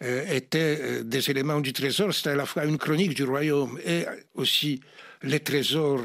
étaient 0.00 1.04
des 1.04 1.30
éléments 1.30 1.60
du 1.60 1.74
trésor. 1.74 2.14
C'était 2.14 2.30
à 2.30 2.36
la 2.36 2.46
fois 2.46 2.64
une 2.64 2.78
chronique 2.78 3.12
du 3.12 3.24
royaume 3.24 3.78
et 3.84 4.06
aussi 4.34 4.80
les 5.26 5.40
trésors 5.40 6.00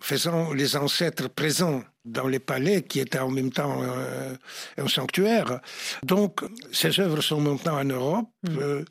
faisant 0.00 0.52
les 0.52 0.76
ancêtres 0.76 1.28
présents 1.28 1.82
dans 2.04 2.26
les 2.26 2.40
palais 2.40 2.82
qui 2.82 3.00
étaient 3.00 3.18
en 3.18 3.30
même 3.30 3.52
temps 3.52 3.80
euh, 3.82 4.34
un 4.76 4.88
sanctuaire. 4.88 5.60
Donc 6.02 6.40
ces 6.72 6.98
œuvres 7.00 7.20
sont 7.20 7.40
maintenant 7.40 7.78
en 7.78 7.84
Europe 7.84 8.28
mm. 8.42 8.58
euh, 8.58 8.84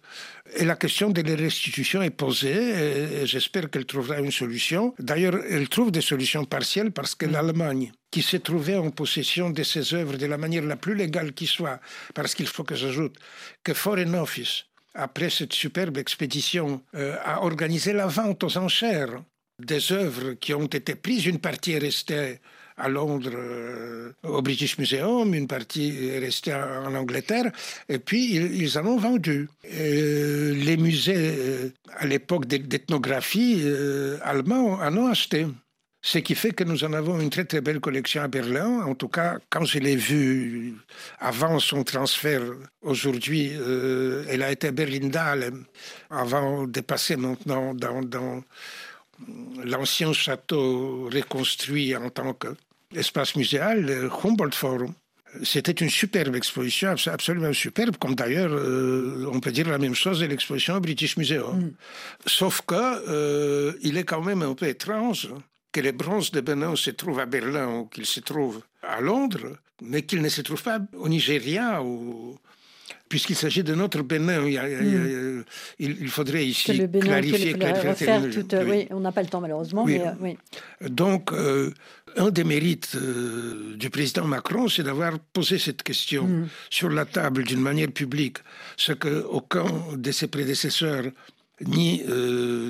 et 0.55 0.65
la 0.65 0.75
question 0.75 1.09
de 1.09 1.21
les 1.21 1.35
restitution 1.35 2.01
est 2.01 2.09
posée 2.09 3.21
et, 3.21 3.25
j'espère 3.25 3.69
qu'elle 3.69 3.85
trouvera 3.85 4.19
une 4.19 4.31
solution. 4.31 4.93
D'ailleurs, 4.99 5.35
elle 5.49 5.67
trouve 5.67 5.91
des 5.91 6.01
solutions 6.01 6.45
partielles 6.45 6.91
parce 6.91 7.15
que 7.15 7.25
mm. 7.25 7.31
l'Allemagne, 7.31 7.91
qui 8.11 8.21
s'est 8.21 8.39
trouvée 8.39 8.75
en 8.75 8.91
possession 8.91 9.49
de 9.49 9.63
ces 9.63 9.93
œuvres 9.93 10.17
de 10.17 10.25
la 10.25 10.37
manière 10.37 10.63
la 10.63 10.75
plus 10.75 10.95
légale 10.95 11.33
qui 11.33 11.47
soit, 11.47 11.79
parce 12.13 12.35
qu'il 12.35 12.47
faut 12.47 12.63
que 12.63 12.75
j'ajoute 12.75 13.15
que 13.63 13.73
Foreign 13.73 14.15
Office 14.15 14.65
après 14.93 15.29
cette 15.29 15.53
superbe 15.53 15.97
expédition, 15.97 16.81
euh, 16.95 17.15
a 17.23 17.43
organisé 17.43 17.93
la 17.93 18.07
vente 18.07 18.43
aux 18.43 18.57
enchères 18.57 19.21
des 19.65 19.91
œuvres 19.91 20.33
qui 20.33 20.53
ont 20.53 20.65
été 20.65 20.95
prises. 20.95 21.25
Une 21.25 21.39
partie 21.39 21.73
est 21.73 21.79
restée 21.79 22.39
à 22.81 22.89
Londres 22.89 23.31
euh, 23.33 24.11
au 24.23 24.41
British 24.41 24.77
Museum, 24.77 25.33
une 25.33 25.47
partie 25.47 26.07
est 26.07 26.19
restée 26.19 26.53
en 26.53 26.93
Angleterre, 26.95 27.51
et 27.87 27.99
puis 27.99 28.33
ils, 28.33 28.77
en 28.77 28.85
ont 28.85 28.97
vendu. 28.97 29.49
les 29.63 30.77
musées, 30.77 31.15
euh, 31.15 31.69
à 31.97 32.07
l'époque 32.07 32.45
d'ethnographie 32.47 33.61
euh, 33.63 34.17
allemands, 34.23 34.79
en 34.81 34.97
ont 34.97 35.07
acheté. 35.07 35.47
Ce 36.03 36.17
qui 36.17 36.33
fait 36.33 36.49
que 36.51 36.63
nous 36.63 36.83
en 36.83 36.93
avons 36.93 37.19
une 37.19 37.29
très 37.29 37.45
très 37.45 37.61
belle 37.61 37.79
collection 37.79 38.23
à 38.23 38.27
Berlin. 38.27 38.81
En 38.87 38.95
tout 38.95 39.07
cas, 39.07 39.37
quand 39.51 39.65
je 39.65 39.77
l'ai 39.77 39.95
vue 39.95 40.73
avant 41.19 41.59
son 41.59 41.83
transfert 41.83 42.41
aujourd'hui, 42.81 43.51
elle 44.27 44.41
a 44.41 44.51
été 44.51 44.69
à 44.69 44.71
Berlindale 44.71 45.53
avant 46.09 46.65
de 46.65 46.81
passer 46.81 47.17
maintenant 47.17 47.75
dans 47.75 48.41
l'ancien 49.63 50.13
château 50.13 51.09
reconstruit 51.11 51.95
en 51.95 52.09
tant 52.09 52.33
qu'espace 52.33 53.35
muséal, 53.35 53.85
le 53.85 54.09
Humboldt 54.09 54.55
Forum. 54.55 54.93
C'était 55.43 55.71
une 55.71 55.89
superbe 55.89 56.35
exposition, 56.35 56.93
absolument 57.05 57.53
superbe, 57.53 57.95
comme 57.97 58.15
d'ailleurs 58.15 58.51
euh, 58.51 59.29
on 59.31 59.39
peut 59.39 59.51
dire 59.51 59.69
la 59.69 59.77
même 59.77 59.95
chose 59.95 60.19
de 60.19 60.25
l'exposition 60.25 60.75
au 60.75 60.81
British 60.81 61.15
Museum. 61.15 61.57
Mm. 61.57 61.73
Sauf 62.25 62.61
que 62.67 62.75
euh, 62.75 63.73
il 63.81 63.97
est 63.97 64.03
quand 64.03 64.21
même 64.21 64.41
un 64.41 64.53
peu 64.53 64.67
étrange 64.67 65.29
que 65.71 65.79
les 65.79 65.93
bronzes 65.93 66.31
de 66.31 66.41
Benin 66.41 66.75
se 66.75 66.91
trouvent 66.91 67.19
à 67.19 67.25
Berlin 67.25 67.67
ou 67.75 67.85
qu'ils 67.85 68.05
se 68.05 68.19
trouvent 68.19 68.61
à 68.83 68.99
Londres, 68.99 69.57
mais 69.81 70.01
qu'ils 70.01 70.21
ne 70.21 70.27
se 70.27 70.41
trouvent 70.41 70.63
pas 70.63 70.79
au 70.97 71.07
Nigeria 71.07 71.81
ou 71.81 72.37
puisqu'il 73.11 73.35
s'agit 73.35 73.61
de 73.61 73.75
notre 73.75 74.01
Bénin, 74.03 74.41
il, 74.47 75.43
il, 75.79 76.09
faudrait 76.09 76.45
ici 76.45 76.87
clarifier, 76.87 77.53
clarifier 77.53 78.29
toute, 78.31 78.55
oui. 78.65 78.87
on 78.89 79.01
n'a 79.01 79.11
pas 79.11 79.21
le 79.21 79.27
temps 79.27 79.41
malheureusement. 79.41 79.83
Mais, 79.85 80.01
euh, 80.01 80.87
Donc, 80.87 81.33
euh, 81.33 81.73
un 82.15 82.29
des 82.29 82.45
mérites 82.45 82.93
euh, 82.95 83.75
du 83.75 83.89
président 83.89 84.23
Macron, 84.23 84.69
c'est 84.69 84.83
d'avoir 84.83 85.19
posé 85.33 85.59
cette 85.59 85.83
question 85.83 86.23
mm. 86.23 86.47
sur 86.69 86.89
la 86.89 87.03
table 87.03 87.43
d'une 87.43 87.59
manière 87.59 87.91
publique, 87.91 88.37
ce 88.77 88.93
qu'aucun 88.93 89.69
de 89.97 90.11
ses 90.13 90.27
prédécesseurs 90.27 91.03
ni 91.59 92.01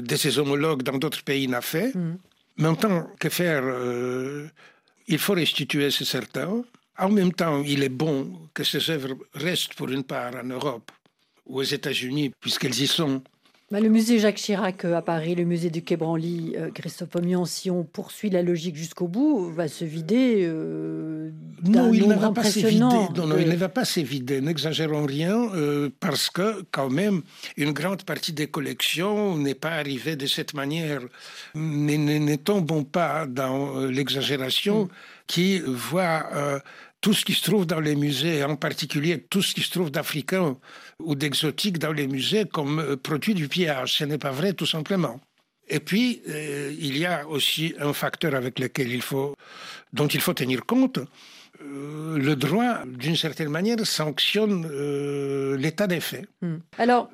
de 0.10 0.16
ses 0.16 0.40
homologues 0.40 0.82
dans 0.82 0.98
d'autres 0.98 1.24
pays 1.24 1.48
n'a 1.48 1.62
fait. 1.62 1.94
Mm. 1.96 2.18
Maintenant, 2.58 3.08
que 3.20 3.30
faire 3.30 3.64
Il 5.08 5.20
faut 5.20 5.34
restituer, 5.34 5.92
c'est 5.92 6.10
certain. 6.18 6.64
En 7.02 7.10
même 7.10 7.34
temps, 7.34 7.64
il 7.66 7.82
est 7.82 7.90
bon 7.90 8.32
que 8.54 8.64
ces 8.64 8.92
œuvres 8.92 9.16
restent 9.34 9.74
pour 9.74 9.90
une 9.90 10.04
part 10.04 10.36
en 10.36 10.44
Europe 10.44 10.92
ou 11.48 11.60
aux 11.60 11.64
États-Unis, 11.64 12.32
puisqu'elles 12.40 12.80
y 12.80 12.86
sont. 12.86 13.24
Bah, 13.72 13.80
le 13.80 13.88
musée 13.88 14.20
Jacques 14.20 14.36
Chirac 14.36 14.84
euh, 14.84 14.98
à 14.98 15.02
Paris, 15.02 15.34
le 15.34 15.46
musée 15.46 15.70
du 15.70 15.82
Quai 15.82 15.96
Branly, 15.96 16.56
euh, 16.58 16.70
Christophe 16.72 17.10
Pomian, 17.10 17.46
si 17.46 17.72
on 17.72 17.84
poursuit 17.86 18.30
la 18.30 18.44
logique 18.44 18.76
jusqu'au 18.76 19.08
bout, 19.08 19.50
va 19.50 19.70
se 19.70 19.86
vider 19.86 20.40
euh, 20.42 21.32
non, 21.64 21.94
il 21.94 22.08
ne 22.08 22.16
va 22.16 22.32
pas 22.32 22.44
s'évider. 22.44 22.80
Non, 22.80 23.10
non, 23.16 23.38
il 23.40 23.48
ne 23.48 23.56
va 23.56 23.70
pas 23.70 23.86
s'évider. 23.86 24.42
N'exagérons 24.42 25.06
rien, 25.06 25.50
parce 26.00 26.30
que 26.30 26.64
quand 26.72 26.90
même, 26.90 27.22
une 27.56 27.72
grande 27.72 28.04
partie 28.04 28.34
des 28.34 28.48
collections 28.48 29.38
n'est 29.38 29.56
pas 29.56 29.72
arrivée 29.72 30.16
de 30.16 30.26
cette 30.26 30.54
manière. 30.54 31.02
Ne, 31.56 31.96
ne, 31.96 32.36
tombons 32.36 32.84
pas 32.84 33.26
dans 33.26 33.80
l'exagération 33.86 34.86
mm. 34.86 34.90
qui 35.28 35.60
voit 35.60 36.26
tout 37.02 37.14
ce 37.14 37.26
qui 37.26 37.34
se 37.34 37.44
trouve 37.44 37.66
dans 37.66 37.80
les 37.80 37.96
musées, 37.96 38.44
en 38.44 38.56
particulier 38.56 39.20
tout 39.30 39.42
ce 39.42 39.54
qui 39.56 39.62
se 39.62 39.72
trouve 39.72 39.92
d'africain 39.92 40.58
ou 41.00 41.16
d'exotique 41.16 41.80
dans 41.80 41.92
les 41.92 42.08
musées 42.08 42.46
comme 42.46 42.80
euh, 42.80 42.96
produit 42.96 43.34
du 43.34 43.48
pillage. 43.48 43.94
Ce 43.96 44.04
n'est 44.04 44.20
pas 44.20 44.32
vrai, 44.32 44.54
tout 44.54 44.68
simplement. 44.68 45.20
Et 45.68 45.80
puis, 45.80 46.22
euh, 46.30 46.74
il 46.80 46.98
y 46.98 47.06
a 47.06 47.28
aussi 47.28 47.74
un 47.80 47.94
facteur 47.94 48.36
avec 48.36 48.60
lequel 48.60 48.92
il 48.92 49.02
faut, 49.02 49.36
dont 49.94 50.08
il 50.08 50.22
faut 50.22 50.34
tenir 50.34 50.66
compte. 50.66 51.00
Euh, 51.62 52.18
le 52.18 52.36
droit, 52.36 52.86
d'une 52.86 53.16
certaine 53.16 53.50
manière, 53.50 53.86
sanctionne 53.86 54.68
l'état 55.58 55.88
des 55.88 56.02
faits. 56.02 56.28
Hmm. 56.42 56.58
Alors, 56.78 57.10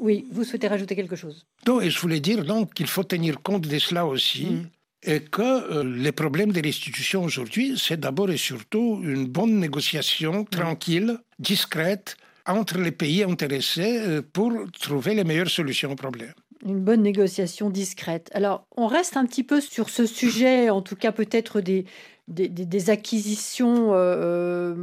Oui, 0.00 0.26
vous 0.30 0.44
souhaitez 0.44 0.68
rajouter 0.68 0.94
quelque 0.94 1.16
chose? 1.16 1.44
Non, 1.66 1.80
et 1.80 1.90
je 1.90 1.98
voulais 1.98 2.20
dire 2.20 2.44
donc 2.44 2.72
qu'il 2.74 2.86
faut 2.86 3.04
tenir 3.04 3.42
compte 3.42 3.66
de 3.66 3.78
cela 3.78 4.06
aussi. 4.06 4.46
Mm. 4.46 4.68
Et 5.02 5.20
que 5.20 5.42
euh, 5.42 5.84
les 5.84 6.12
problèmes 6.12 6.52
des 6.52 6.60
restitutions 6.60 7.22
aujourd'hui, 7.22 7.78
c'est 7.78 8.00
d'abord 8.00 8.30
et 8.30 8.36
surtout 8.36 9.00
une 9.02 9.26
bonne 9.26 9.58
négociation 9.58 10.44
tranquille, 10.44 11.18
discrète, 11.38 12.16
entre 12.46 12.78
les 12.78 12.90
pays 12.90 13.22
intéressés 13.22 14.00
euh, 14.00 14.22
pour 14.22 14.52
trouver 14.80 15.14
les 15.14 15.24
meilleures 15.24 15.50
solutions 15.50 15.92
aux 15.92 15.96
problèmes 15.96 16.34
une 16.66 16.80
bonne 16.80 17.02
négociation 17.02 17.70
discrète. 17.70 18.30
Alors, 18.34 18.66
on 18.76 18.88
reste 18.88 19.16
un 19.16 19.26
petit 19.26 19.44
peu 19.44 19.60
sur 19.60 19.88
ce 19.88 20.06
sujet, 20.06 20.70
en 20.70 20.82
tout 20.82 20.96
cas 20.96 21.12
peut-être 21.12 21.60
des, 21.60 21.84
des, 22.28 22.90
acquisitions 22.90 23.94
euh, 23.94 23.96
euh, 23.96 24.74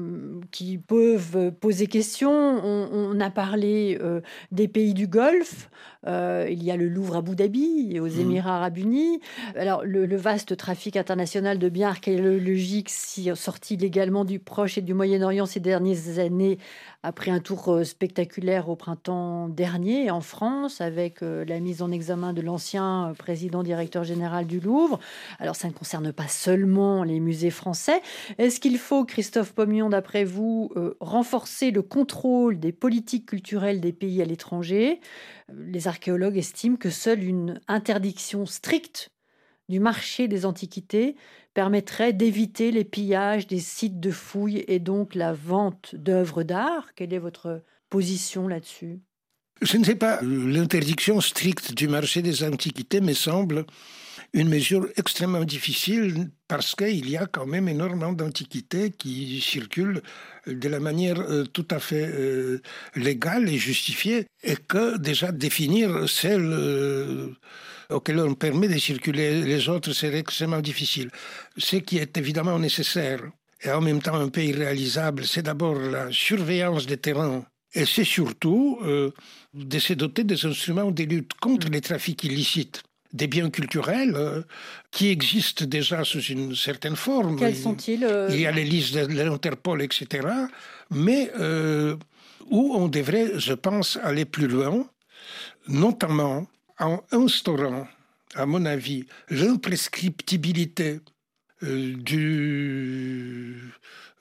qui 0.51 0.77
peuvent 0.77 1.51
poser 1.51 1.88
question. 1.88 2.31
On, 2.31 3.19
a 3.19 3.29
parlé 3.29 3.97
euh, 4.01 4.21
des 4.51 4.67
pays 4.67 4.93
du 4.93 5.08
Golfe. 5.08 5.69
il 6.05 6.63
y 6.63 6.71
a 6.71 6.75
le 6.75 6.88
Louvre 6.88 7.15
à 7.15 7.19
Abu 7.19 7.36
Dhabi 7.36 7.91
et 7.93 7.99
aux 7.99 8.08
mmh. 8.08 8.19
Émirats 8.19 8.58
arabes 8.58 8.77
unis. 8.77 9.19
Alors, 9.55 9.84
le, 9.84 10.15
vaste 10.15 10.58
trafic 10.58 10.95
international 10.95 11.60
de 11.60 11.69
biens 11.69 11.89
archéologiques 11.89 12.89
sortis 12.89 13.77
légalement 13.77 14.25
du 14.25 14.39
Proche 14.39 14.77
et 14.77 14.81
du 14.81 14.93
Moyen-Orient 14.93 15.45
ces 15.45 15.60
dernières 15.60 16.19
années 16.19 16.58
après 17.06 17.30
un 17.30 17.39
tour 17.39 17.70
euh, 17.70 17.84
spectaculaire 17.84 18.68
au 18.68 18.76
printemps 18.76 19.48
dernier 19.48 20.10
en 20.10 20.22
France 20.22 20.82
avec 20.82 21.22
euh, 21.22 21.46
la 21.46 21.60
mise 21.60 21.84
en 21.84 21.91
examen 21.91 22.34
de 22.34 22.41
l'ancien 22.41 23.10
euh, 23.10 23.13
président 23.13 23.62
directeur 23.62 24.04
général 24.04 24.48
du 24.48 24.60
Louvre. 24.60 25.00
Alors 25.39 25.56
ça 25.56 25.68
ne 25.68 25.74
concerne 25.74 26.12
pas 26.12 26.28
seulement 26.28 27.04
les 27.04 27.20
musées 27.20 27.52
français. 27.52 28.02
Est-ce 28.39 28.60
qu'il 28.60 28.80
faut, 28.80 29.06
Christophe 29.06 29.54
Pommion, 29.54 29.89
d'après 29.89 30.24
vous, 30.24 30.72
renforcer 31.00 31.72
le 31.72 31.82
contrôle 31.82 32.60
des 32.60 32.72
politiques 32.72 33.28
culturelles 33.28 33.82
des 33.82 33.94
pays 33.94 34.22
à 34.22 34.26
l'étranger? 34.26 35.00
Les 35.54 35.88
archéologues 35.88 36.38
estiment 36.38 36.78
que 36.78 36.89
seule 36.89 37.24
une 37.24 37.62
interdiction 37.68 38.46
stricte 38.46 39.12
du 39.69 39.80
marché 39.80 40.28
des 40.28 40.45
antiquités 40.45 41.15
permettrait 41.54 42.13
d'éviter 42.13 42.71
les 42.71 42.84
pillages 42.86 43.47
des 43.47 43.60
sites 43.60 43.99
de 43.99 44.12
fouilles 44.12 44.63
et 44.67 44.80
donc 44.80 45.15
la 45.15 45.34
vente 45.34 45.95
d'œuvres 45.95 46.43
d'art. 46.43 46.93
Quelle 46.95 47.13
est 47.13 47.19
votre 47.19 47.63
position 47.89 48.47
là-dessus? 48.47 49.01
Je 49.62 49.78
ne 49.78 49.84
sais 49.86 49.96
pas. 49.96 50.20
L'interdiction 50.22 51.22
stricte 51.22 51.74
du 51.74 51.88
marché 51.88 52.22
des 52.22 52.44
antiquités 52.44 53.02
me 53.02 53.13
semble 53.13 53.65
une 54.34 54.50
mesure 54.50 54.88
extrêmement 54.98 55.46
difficile 55.46 56.30
parce 56.50 56.76
qu'il 56.76 57.10
y 57.10 57.15
a 57.15 57.26
quand 57.26 57.46
même 57.46 57.70
énormément 57.70 58.12
d'antiquités 58.12 58.91
qui 58.91 59.39
circulent 59.39 60.02
de 60.46 60.68
la 60.68 60.82
manière 60.82 61.20
euh, 61.22 61.46
tout 61.46 61.68
à 61.72 61.80
fait 61.80 62.06
euh, 62.13 62.62
légale 62.96 63.48
et 63.48 63.58
justifiée 63.58 64.28
et 64.44 64.58
que 64.58 64.98
déjà 64.98 65.32
définir 65.32 66.10
celle 66.10 66.50
euh, 66.52 67.30
auquel 67.89 68.20
on 68.20 68.34
permet 68.36 68.68
de 68.68 68.78
circuler 68.78 69.41
les 69.41 69.70
autres, 69.70 69.94
c'est 69.94 70.13
extrêmement 70.13 70.62
difficile. 70.62 71.10
Ce 71.58 71.78
qui 71.78 71.98
est 71.98 72.18
évidemment 72.18 72.60
nécessaire 72.60 73.22
et 73.62 73.72
en 73.72 73.80
même 73.80 74.02
temps 74.02 74.15
un 74.15 74.28
peu 74.28 74.44
irréalisable, 74.44 75.26
c'est 75.26 75.44
d'abord 75.44 75.76
la 75.76 76.12
surveillance 76.12 76.86
des 76.88 76.98
terrains 76.98 77.46
et 77.76 77.86
c'est 77.86 78.06
surtout 78.06 78.80
euh, 78.84 79.12
de 79.54 79.80
se 79.80 79.94
doter 79.94 80.24
des 80.24 80.46
instruments 80.46 80.92
de 80.92 81.04
lutte 81.04 81.34
contre 81.42 81.70
les 81.70 81.82
trafics 81.82 82.24
illicites 82.24 82.82
des 83.14 83.28
biens 83.28 83.50
culturels 83.50 84.14
euh, 84.16 84.42
qui 84.92 85.10
existent 85.10 85.66
déjà 85.66 86.04
sous 86.04 86.22
une 86.22 86.56
certaine 86.56 86.96
forme. 86.96 87.38
Quels 87.38 87.56
sont-ils 87.56 88.04
euh 88.04 88.30
Il 88.32 88.40
y 88.40 88.46
a 88.46 88.52
les 88.52 88.66
listes 88.66 88.96
de 88.96 89.22
l'Interpol, 89.22 89.82
etc. 89.82 90.28
Mais 90.92 91.32
où 92.50 92.76
on 92.76 92.88
devrait, 92.88 93.40
je 93.40 93.54
pense, 93.54 93.98
aller 94.04 94.26
plus 94.26 94.48
loin, 94.48 94.88
notamment 95.68 96.48
en 96.80 97.02
instaurant, 97.12 97.88
à 98.36 98.46
mon 98.46 98.66
avis, 98.66 99.06
l'imprescriptibilité 99.30 101.00
du 101.62 102.36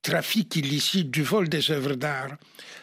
trafic 0.05 0.55
illicite, 0.57 1.11
du 1.11 1.23
vol 1.23 1.49
des 1.49 1.71
œuvres 1.71 1.95
d'art, 1.95 2.37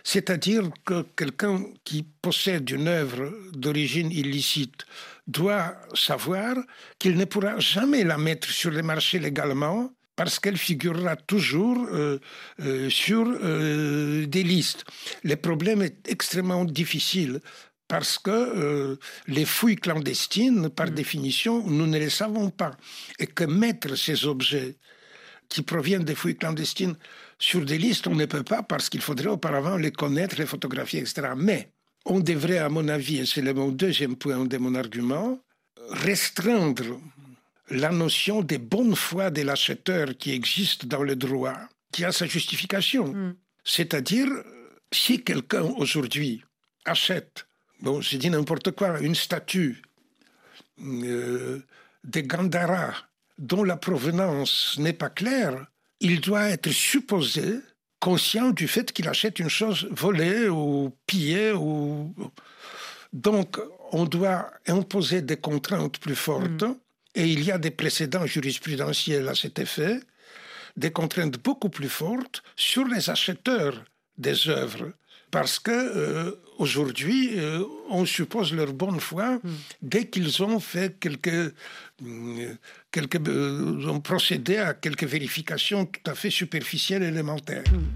c'est-à-dire 0.03 0.63
que 0.83 1.05
quelqu'un 1.15 1.63
qui 1.85 2.03
possède 2.21 2.69
une 2.69 2.87
œuvre 2.87 3.31
d'origine 3.53 4.11
illicite 4.11 4.85
doit 5.27 5.77
savoir 5.93 6.55
qu'il 6.99 7.15
ne 7.15 7.25
pourra 7.25 7.59
jamais 7.59 8.03
la 8.03 8.17
mettre 8.17 8.49
sur 8.49 8.71
le 8.71 8.81
marché 8.81 9.19
légalement 9.19 9.91
parce 10.15 10.39
qu'elle 10.39 10.57
figurera 10.57 11.15
toujours 11.15 11.87
euh, 11.91 12.19
euh, 12.59 12.89
sur 12.89 13.23
des 14.27 14.43
listes. 14.43 14.83
Le 15.23 15.35
problème 15.35 15.81
est 15.83 16.09
extrêmement 16.09 16.65
difficile 16.65 17.39
parce 17.91 18.17
que 18.17 18.31
euh, 18.31 18.95
les 19.27 19.43
fouilles 19.43 19.75
clandestines, 19.75 20.69
par 20.69 20.87
mm. 20.87 20.91
définition, 20.91 21.67
nous 21.67 21.87
ne 21.87 21.99
les 21.99 22.09
savons 22.09 22.49
pas. 22.49 22.71
Et 23.19 23.27
que 23.27 23.43
mettre 23.43 23.97
ces 23.97 24.25
objets 24.25 24.77
qui 25.51 25.61
proviennent 25.61 26.03
des 26.03 26.15
fouilles 26.15 26.37
clandestines 26.37 26.95
sur 27.37 27.63
des 27.65 27.77
listes, 27.77 28.07
on 28.07 28.15
ne 28.15 28.25
peut 28.25 28.43
pas 28.43 28.63
parce 28.63 28.89
qu'il 28.89 29.01
faudrait 29.01 29.27
auparavant 29.27 29.75
les 29.75 29.91
connaître, 29.91 30.37
les 30.37 30.45
photographier, 30.45 31.01
etc. 31.01 31.33
Mais 31.35 31.69
on 32.05 32.19
devrait, 32.19 32.57
à 32.57 32.69
mon 32.69 32.87
avis, 32.87 33.17
et 33.19 33.25
c'est 33.25 33.41
le 33.41 33.53
deuxième 33.71 34.15
point 34.15 34.45
de 34.45 34.57
mon 34.57 34.73
argument, 34.75 35.39
restreindre 35.89 36.99
la 37.69 37.91
notion 37.91 38.41
des 38.41 38.57
bonnes 38.57 38.95
foi 38.95 39.29
de 39.29 39.41
l'acheteur 39.41 40.17
qui 40.17 40.31
existe 40.31 40.85
dans 40.85 41.03
le 41.03 41.15
droit, 41.15 41.57
qui 41.91 42.05
a 42.05 42.11
sa 42.11 42.25
justification. 42.25 43.13
Mm. 43.13 43.35
C'est-à-dire, 43.63 44.29
si 44.91 45.21
quelqu'un 45.23 45.63
aujourd'hui 45.63 46.43
achète 46.85 47.45
bon, 47.81 48.01
j'ai 48.01 48.17
dit 48.17 48.29
n'importe 48.29 48.71
quoi, 48.71 48.99
une 48.99 49.15
statue 49.15 49.81
euh, 50.79 51.59
de 52.03 52.21
Gandhara 52.21 52.93
dont 53.41 53.63
la 53.63 53.75
provenance 53.75 54.77
n'est 54.77 54.93
pas 54.93 55.09
claire, 55.09 55.65
il 55.99 56.21
doit 56.21 56.49
être 56.49 56.69
supposé 56.69 57.59
conscient 57.99 58.51
du 58.51 58.67
fait 58.67 58.91
qu'il 58.91 59.07
achète 59.07 59.39
une 59.39 59.49
chose 59.49 59.87
volée 59.91 60.47
ou 60.47 60.95
pillée. 61.05 61.51
Ou... 61.51 62.13
Donc, 63.11 63.59
on 63.91 64.05
doit 64.05 64.51
imposer 64.67 65.21
des 65.21 65.37
contraintes 65.37 65.97
plus 65.97 66.15
fortes, 66.15 66.63
mm. 66.63 66.75
et 67.15 67.27
il 67.27 67.43
y 67.43 67.51
a 67.51 67.57
des 67.57 67.71
précédents 67.71 68.25
jurisprudentiels 68.25 69.27
à 69.27 69.35
cet 69.35 69.59
effet, 69.59 69.99
des 70.77 70.91
contraintes 70.91 71.37
beaucoup 71.43 71.69
plus 71.69 71.89
fortes 71.89 72.41
sur 72.55 72.85
les 72.85 73.09
acheteurs 73.09 73.83
des 74.17 74.47
œuvres 74.47 74.93
parce 75.31 75.59
que 75.59 75.71
euh, 75.71 76.35
aujourd'hui, 76.61 77.31
euh, 77.37 77.63
on 77.89 78.05
suppose 78.05 78.53
leur 78.53 78.71
bonne 78.71 78.99
foi 78.99 79.39
hmm. 79.43 79.49
dès 79.81 80.07
qu'ils 80.07 80.43
ont 80.43 80.59
fait 80.59 80.99
quelques, 80.99 81.27
euh, 81.27 82.55
quelques 82.91 83.19
ont 83.87 83.99
procédé 83.99 84.57
à 84.57 84.73
quelques 84.73 85.05
vérifications 85.05 85.85
tout 85.85 86.09
à 86.09 86.15
fait 86.15 86.29
superficielles 86.29 87.03
et 87.03 87.07
élémentaires. 87.07 87.63
Hmm. 87.71 87.89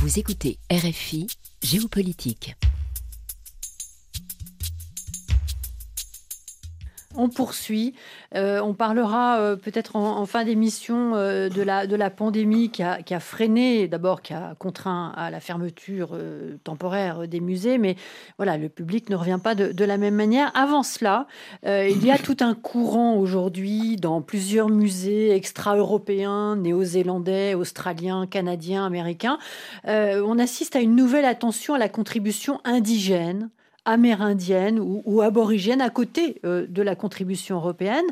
Vous 0.00 0.18
écoutez 0.18 0.58
RFI 0.70 1.28
Géopolitique. 1.62 2.54
On 7.16 7.28
poursuit. 7.28 7.94
Euh, 8.34 8.60
on 8.60 8.74
parlera 8.74 9.38
euh, 9.38 9.56
peut-être 9.56 9.96
en, 9.96 10.26
fin 10.26 10.44
d'émission 10.44 11.14
euh, 11.14 11.48
de, 11.48 11.62
la, 11.62 11.86
de 11.86 11.94
la 11.94 12.10
pandémie 12.10 12.70
qui 12.70 12.82
a, 12.82 13.20
freiné, 13.20 13.86
d'abord 13.86 14.22
qui 14.22 14.34
a 14.34 14.54
contraint 14.58 15.12
à 15.16 15.30
la 15.30 15.40
fermeture 15.40 16.18
temporaire 16.64 17.28
des 17.28 17.40
musées, 17.40 17.78
mais 17.78 17.96
voilà, 18.36 18.56
le 18.56 18.68
public 18.68 19.08
ne 19.10 19.16
revient 19.16 19.38
pas 19.42 19.54
de 19.54 19.84
la 19.84 19.96
même 19.96 20.14
manière. 20.14 20.50
Avant 20.56 20.82
cela, 20.82 21.26
il 21.64 22.04
y 22.04 22.10
a 22.10 22.18
tout 22.18 22.36
un 22.40 22.54
courant 22.54 23.16
aujourd'hui 23.16 23.96
dans 23.96 24.20
plusieurs 24.20 24.68
musées 24.68 25.34
extra-européens, 25.34 26.56
néo-zélandais, 26.56 27.54
australiens, 27.54 28.26
canadiens, 28.26 28.84
américains. 28.86 29.38
on 29.86 30.38
assiste 30.38 30.76
à 30.76 30.80
une 30.80 30.96
nouvelle 30.96 31.24
attention 31.24 31.74
à 31.74 31.78
la 31.78 31.88
contribution 31.88 32.60
indigène 32.64 33.50
amérindienne 33.84 34.80
ou, 34.80 35.20
aborigène 35.20 35.80
à 35.80 35.90
côté 35.90 36.40
euh, 36.44 36.66
de 36.68 36.82
la 36.82 36.94
contribution 36.96 37.56
européenne. 37.56 38.04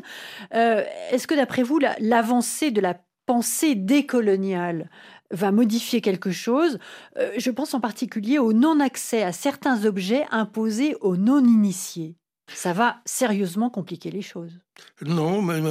Euh, 0.53 0.83
est-ce 1.11 1.27
que 1.27 1.35
d'après 1.35 1.63
vous, 1.63 1.79
l'avancée 1.99 2.71
de 2.71 2.81
la 2.81 2.97
pensée 3.25 3.75
décoloniale 3.75 4.89
va 5.31 5.51
modifier 5.51 6.01
quelque 6.01 6.31
chose? 6.31 6.79
Euh, 7.17 7.31
Je 7.37 7.51
pense 7.51 7.73
en 7.73 7.79
particulier 7.79 8.39
au 8.39 8.53
non-accès 8.53 9.23
à 9.23 9.31
certains 9.31 9.85
objets 9.85 10.25
imposés 10.31 10.95
aux 11.01 11.17
non-initiés. 11.17 12.15
Ça 12.47 12.73
va 12.73 12.97
sérieusement 13.05 13.69
compliquer 13.69 14.11
les 14.11 14.21
choses. 14.21 14.59
Non, 15.01 15.41
mais 15.41 15.61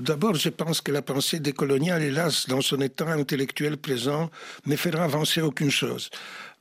d'abord, 0.00 0.34
je 0.34 0.50
pense 0.50 0.80
que 0.80 0.92
la 0.92 1.02
pensée 1.02 1.40
décoloniale, 1.40 2.02
hélas, 2.02 2.46
dans 2.48 2.60
son 2.60 2.80
état 2.80 3.10
intellectuel 3.10 3.78
présent, 3.78 4.30
ne 4.66 4.76
fera 4.76 5.04
avancer 5.04 5.40
aucune 5.40 5.70
chose. 5.70 6.10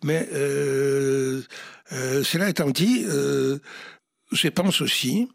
Mais 0.04 0.28
euh, 0.34 1.42
euh, 1.92 2.24
cela 2.24 2.50
étant 2.50 2.70
dit, 2.70 3.04
euh, 3.08 3.60
je 4.32 4.48
pense 4.48 4.82
aussi 4.82 5.30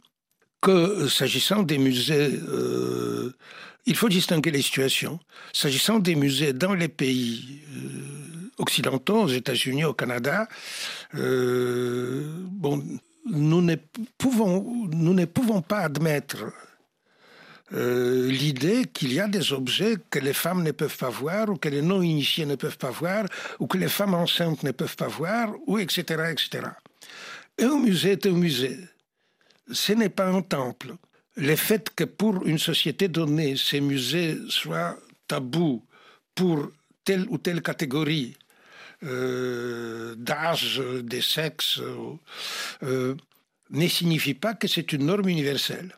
que 0.60 1.08
s'agissant 1.08 1.62
des 1.62 1.78
musées 1.78 2.38
Il 3.84 3.96
faut 3.96 4.08
distinguer 4.08 4.52
les 4.52 4.62
situations. 4.62 5.18
S'agissant 5.52 5.98
des 5.98 6.14
musées 6.14 6.52
dans 6.52 6.74
les 6.74 6.88
pays 6.88 7.62
occidentaux, 8.58 9.22
aux 9.24 9.28
États-Unis, 9.28 9.84
au 9.84 9.92
Canada, 9.92 10.46
bon, 11.14 12.80
nous 13.26 13.62
ne 13.62 13.76
pouvons, 14.18 14.88
nous 14.90 15.14
ne 15.14 15.24
pouvons 15.24 15.62
pas 15.62 15.80
admettre 15.80 16.52
euh, 17.72 18.30
l'idée 18.30 18.84
qu'il 18.92 19.12
y 19.12 19.20
a 19.20 19.28
des 19.28 19.52
objets 19.52 19.96
que 20.10 20.18
les 20.18 20.34
femmes 20.34 20.62
ne 20.62 20.72
peuvent 20.72 20.96
pas 20.96 21.08
voir, 21.08 21.48
ou 21.48 21.56
que 21.56 21.68
les 21.68 21.80
non-initiés 21.80 22.44
ne 22.44 22.56
peuvent 22.56 22.76
pas 22.76 22.90
voir, 22.90 23.24
ou 23.60 23.66
que 23.66 23.78
les 23.78 23.88
femmes 23.88 24.14
enceintes 24.14 24.62
ne 24.62 24.72
peuvent 24.72 24.96
pas 24.96 25.08
voir, 25.08 25.54
ou 25.66 25.78
etc. 25.78 26.02
etc. 26.30 26.66
un 27.60 27.78
musée 27.78 28.12
est 28.12 28.26
un 28.26 28.32
musée. 28.32 28.78
Ce 29.70 29.92
n'est 29.92 30.10
pas 30.10 30.26
un 30.26 30.42
temple. 30.42 30.94
Le 31.36 31.56
fait 31.56 31.88
que 31.94 32.04
pour 32.04 32.46
une 32.46 32.58
société 32.58 33.08
donnée, 33.08 33.56
ces 33.56 33.80
musées 33.80 34.36
soient 34.48 34.98
tabous 35.26 35.82
pour 36.34 36.70
telle 37.04 37.26
ou 37.30 37.38
telle 37.38 37.62
catégorie 37.62 38.36
euh, 39.04 40.14
d'âge, 40.16 40.78
de 40.78 41.20
sexe, 41.20 41.80
euh, 42.82 43.14
ne 43.70 43.88
signifie 43.88 44.34
pas 44.34 44.54
que 44.54 44.68
c'est 44.68 44.92
une 44.92 45.06
norme 45.06 45.28
universelle. 45.28 45.96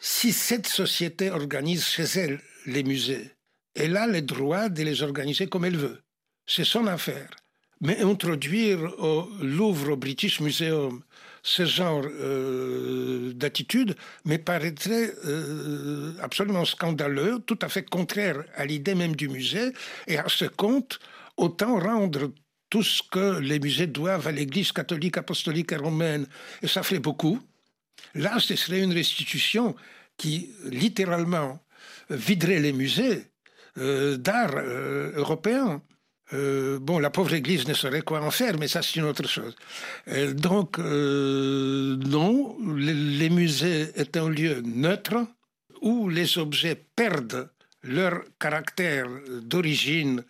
Si 0.00 0.32
cette 0.32 0.66
société 0.66 1.30
organise 1.30 1.86
chez 1.86 2.04
elle 2.04 2.40
les 2.66 2.82
musées, 2.82 3.30
elle 3.74 3.96
a 3.96 4.06
le 4.06 4.20
droit 4.20 4.68
de 4.68 4.82
les 4.82 5.02
organiser 5.02 5.46
comme 5.46 5.64
elle 5.64 5.76
veut. 5.76 6.00
C'est 6.46 6.64
son 6.64 6.86
affaire. 6.86 7.30
Mais 7.80 8.00
introduire 8.00 8.80
au 8.98 9.28
Louvre, 9.40 9.92
au 9.92 9.96
British 9.96 10.40
Museum, 10.40 11.02
ce 11.42 11.64
genre 11.64 12.02
euh, 12.04 13.32
d'attitude 13.32 13.96
me 14.24 14.36
paraîtrait 14.36 15.12
absolument 16.20 16.64
scandaleux, 16.64 17.38
tout 17.46 17.58
à 17.62 17.68
fait 17.68 17.88
contraire 17.88 18.44
à 18.54 18.66
l'idée 18.66 18.94
même 18.94 19.16
du 19.16 19.28
musée 19.28 19.72
et 20.06 20.18
à 20.18 20.24
ce 20.28 20.44
compte 20.44 20.98
autant 21.36 21.78
rendre 21.78 22.32
tout 22.70 22.82
ce 22.82 23.02
que 23.10 23.38
les 23.38 23.58
musées 23.58 23.86
doivent 23.86 24.26
à 24.26 24.32
l'Église 24.32 24.72
catholique, 24.72 25.18
apostolique 25.18 25.72
et 25.72 25.76
romaine, 25.76 26.26
et 26.62 26.66
ça 26.68 26.82
fait 26.82 26.98
beaucoup. 26.98 27.40
Là, 28.14 28.38
ce 28.38 28.56
serait 28.56 28.80
une 28.80 28.92
restitution 28.92 29.76
qui, 30.16 30.50
littéralement, 30.64 31.60
viderait 32.10 32.60
les 32.60 32.72
musées 32.72 33.24
euh, 33.78 34.16
d'art 34.16 34.54
euh, 34.56 35.12
européens. 35.16 35.82
Euh, 36.32 36.78
bon, 36.80 36.98
la 36.98 37.10
pauvre 37.10 37.34
Église 37.34 37.68
ne 37.68 37.74
saurait 37.74 38.02
quoi 38.02 38.20
en 38.20 38.30
faire, 38.30 38.58
mais 38.58 38.68
ça 38.68 38.82
c'est 38.82 38.98
une 38.98 39.04
autre 39.06 39.28
chose. 39.28 39.54
donc, 40.34 40.78
non, 40.78 42.56
les, 42.74 42.94
les 42.94 43.30
musées 43.30 43.90
est 43.94 44.16
un 44.16 44.28
lieu 44.28 44.60
neutre 44.64 45.26
où 45.82 46.08
les 46.08 46.38
objets 46.38 46.74
perdent 46.96 47.48
leur 47.84 48.22
caractère 48.40 49.06
d'origine 49.42 50.24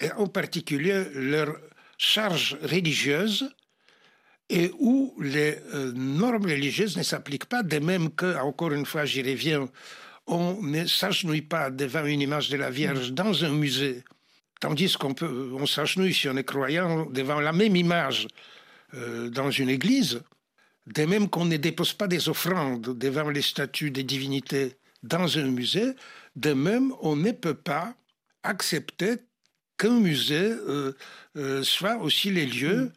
et 0.00 0.12
en 0.12 0.26
particulier 0.26 1.04
leur 1.14 1.56
charge 1.96 2.56
religieuse 2.62 3.50
et 4.48 4.70
où 4.78 5.14
les 5.20 5.58
euh, 5.74 5.92
normes 5.92 6.46
religieuses 6.46 6.96
ne 6.96 7.02
s'appliquent 7.02 7.46
pas, 7.46 7.62
de 7.62 7.78
même 7.78 8.10
que, 8.10 8.38
encore 8.38 8.72
une 8.72 8.86
fois, 8.86 9.04
j'y 9.04 9.22
reviens, 9.22 9.68
on 10.26 10.62
ne 10.62 10.86
s'agenouille 10.86 11.42
pas 11.42 11.70
devant 11.70 12.06
une 12.06 12.20
image 12.20 12.48
de 12.48 12.56
la 12.56 12.70
Vierge 12.70 13.12
dans 13.12 13.44
un 13.44 13.50
musée, 13.50 14.04
tandis 14.60 14.94
qu'on 14.94 15.14
peut, 15.14 15.50
on 15.54 15.66
s'agenouille 15.66 16.14
si 16.14 16.28
on 16.28 16.36
est 16.36 16.44
croyant 16.44 17.06
devant 17.06 17.40
la 17.40 17.52
même 17.52 17.76
image 17.76 18.26
euh, 18.94 19.28
dans 19.28 19.50
une 19.50 19.68
église, 19.68 20.22
de 20.86 21.04
même 21.04 21.28
qu'on 21.28 21.44
ne 21.44 21.58
dépose 21.58 21.92
pas 21.92 22.08
des 22.08 22.28
offrandes 22.30 22.96
devant 22.98 23.28
les 23.28 23.42
statues 23.42 23.90
des 23.90 24.04
divinités 24.04 24.76
dans 25.02 25.38
un 25.38 25.48
musée, 25.48 25.92
de 26.36 26.54
même 26.54 26.92
on 27.02 27.16
ne 27.16 27.32
peut 27.32 27.54
pas 27.54 27.94
accepter 28.42 29.16
qu'un 29.78 30.00
musée 30.00 30.50
euh, 30.50 30.92
euh, 31.36 31.62
soit 31.62 31.96
aussi 31.96 32.30
les 32.30 32.46
lieux 32.46 32.92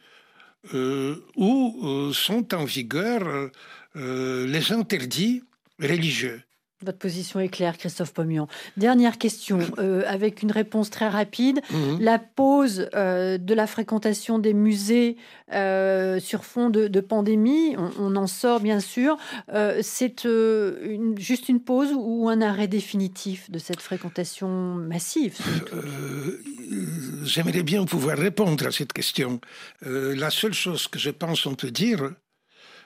euh, 0.74 1.16
où 1.38 2.12
sont 2.14 2.54
en 2.54 2.66
vigueur 2.66 3.50
les 3.96 4.72
interdits 4.72 5.44
religieux. 5.80 6.42
Votre 6.84 6.98
position 6.98 7.40
est 7.40 7.50
claire, 7.50 7.78
Christophe 7.78 8.14
Pommion. 8.14 8.48
Dernière 8.78 9.18
question, 9.18 9.60
euh, 9.78 10.04
avec 10.08 10.42
une 10.42 10.52
réponse 10.52 10.90
très 10.90 11.08
rapide. 11.08 11.62
Mhm. 11.72 12.00
La 12.02 12.20
pause 12.20 12.90
euh, 12.96 13.38
de 13.38 13.54
la 13.54 13.68
fréquentation 13.68 14.40
des 14.40 14.54
musées 14.54 15.18
euh, 15.54 16.20
sur 16.20 16.44
fond 16.46 16.70
de, 16.70 17.02
pandémie, 17.02 17.76
on, 18.00 18.16
en 18.16 18.28
sort 18.28 18.60
bien 18.60 18.80
sûr. 18.80 19.18
c'est 19.82 20.28
juste 21.18 21.50
une 21.50 21.60
pause 21.60 21.90
ou 21.96 22.30
un 22.30 22.42
arrêt 22.42 22.68
définitif 22.68 23.50
de 23.50 23.58
cette 23.58 23.82
fréquentation 23.82 24.76
massive 24.76 25.38
J'aimerais 27.24 27.64
bien 27.64 27.86
pouvoir 27.86 28.18
répondre 28.18 28.68
à 28.68 28.72
cette 28.72 28.94
question. 28.94 29.42
la 29.82 30.30
seule 30.30 30.54
chose 30.54 30.88
que 30.88 31.00
je 31.00 31.10
pense 31.10 31.46
on 31.46 31.56
peut 31.56 31.72
dire, 31.72 32.12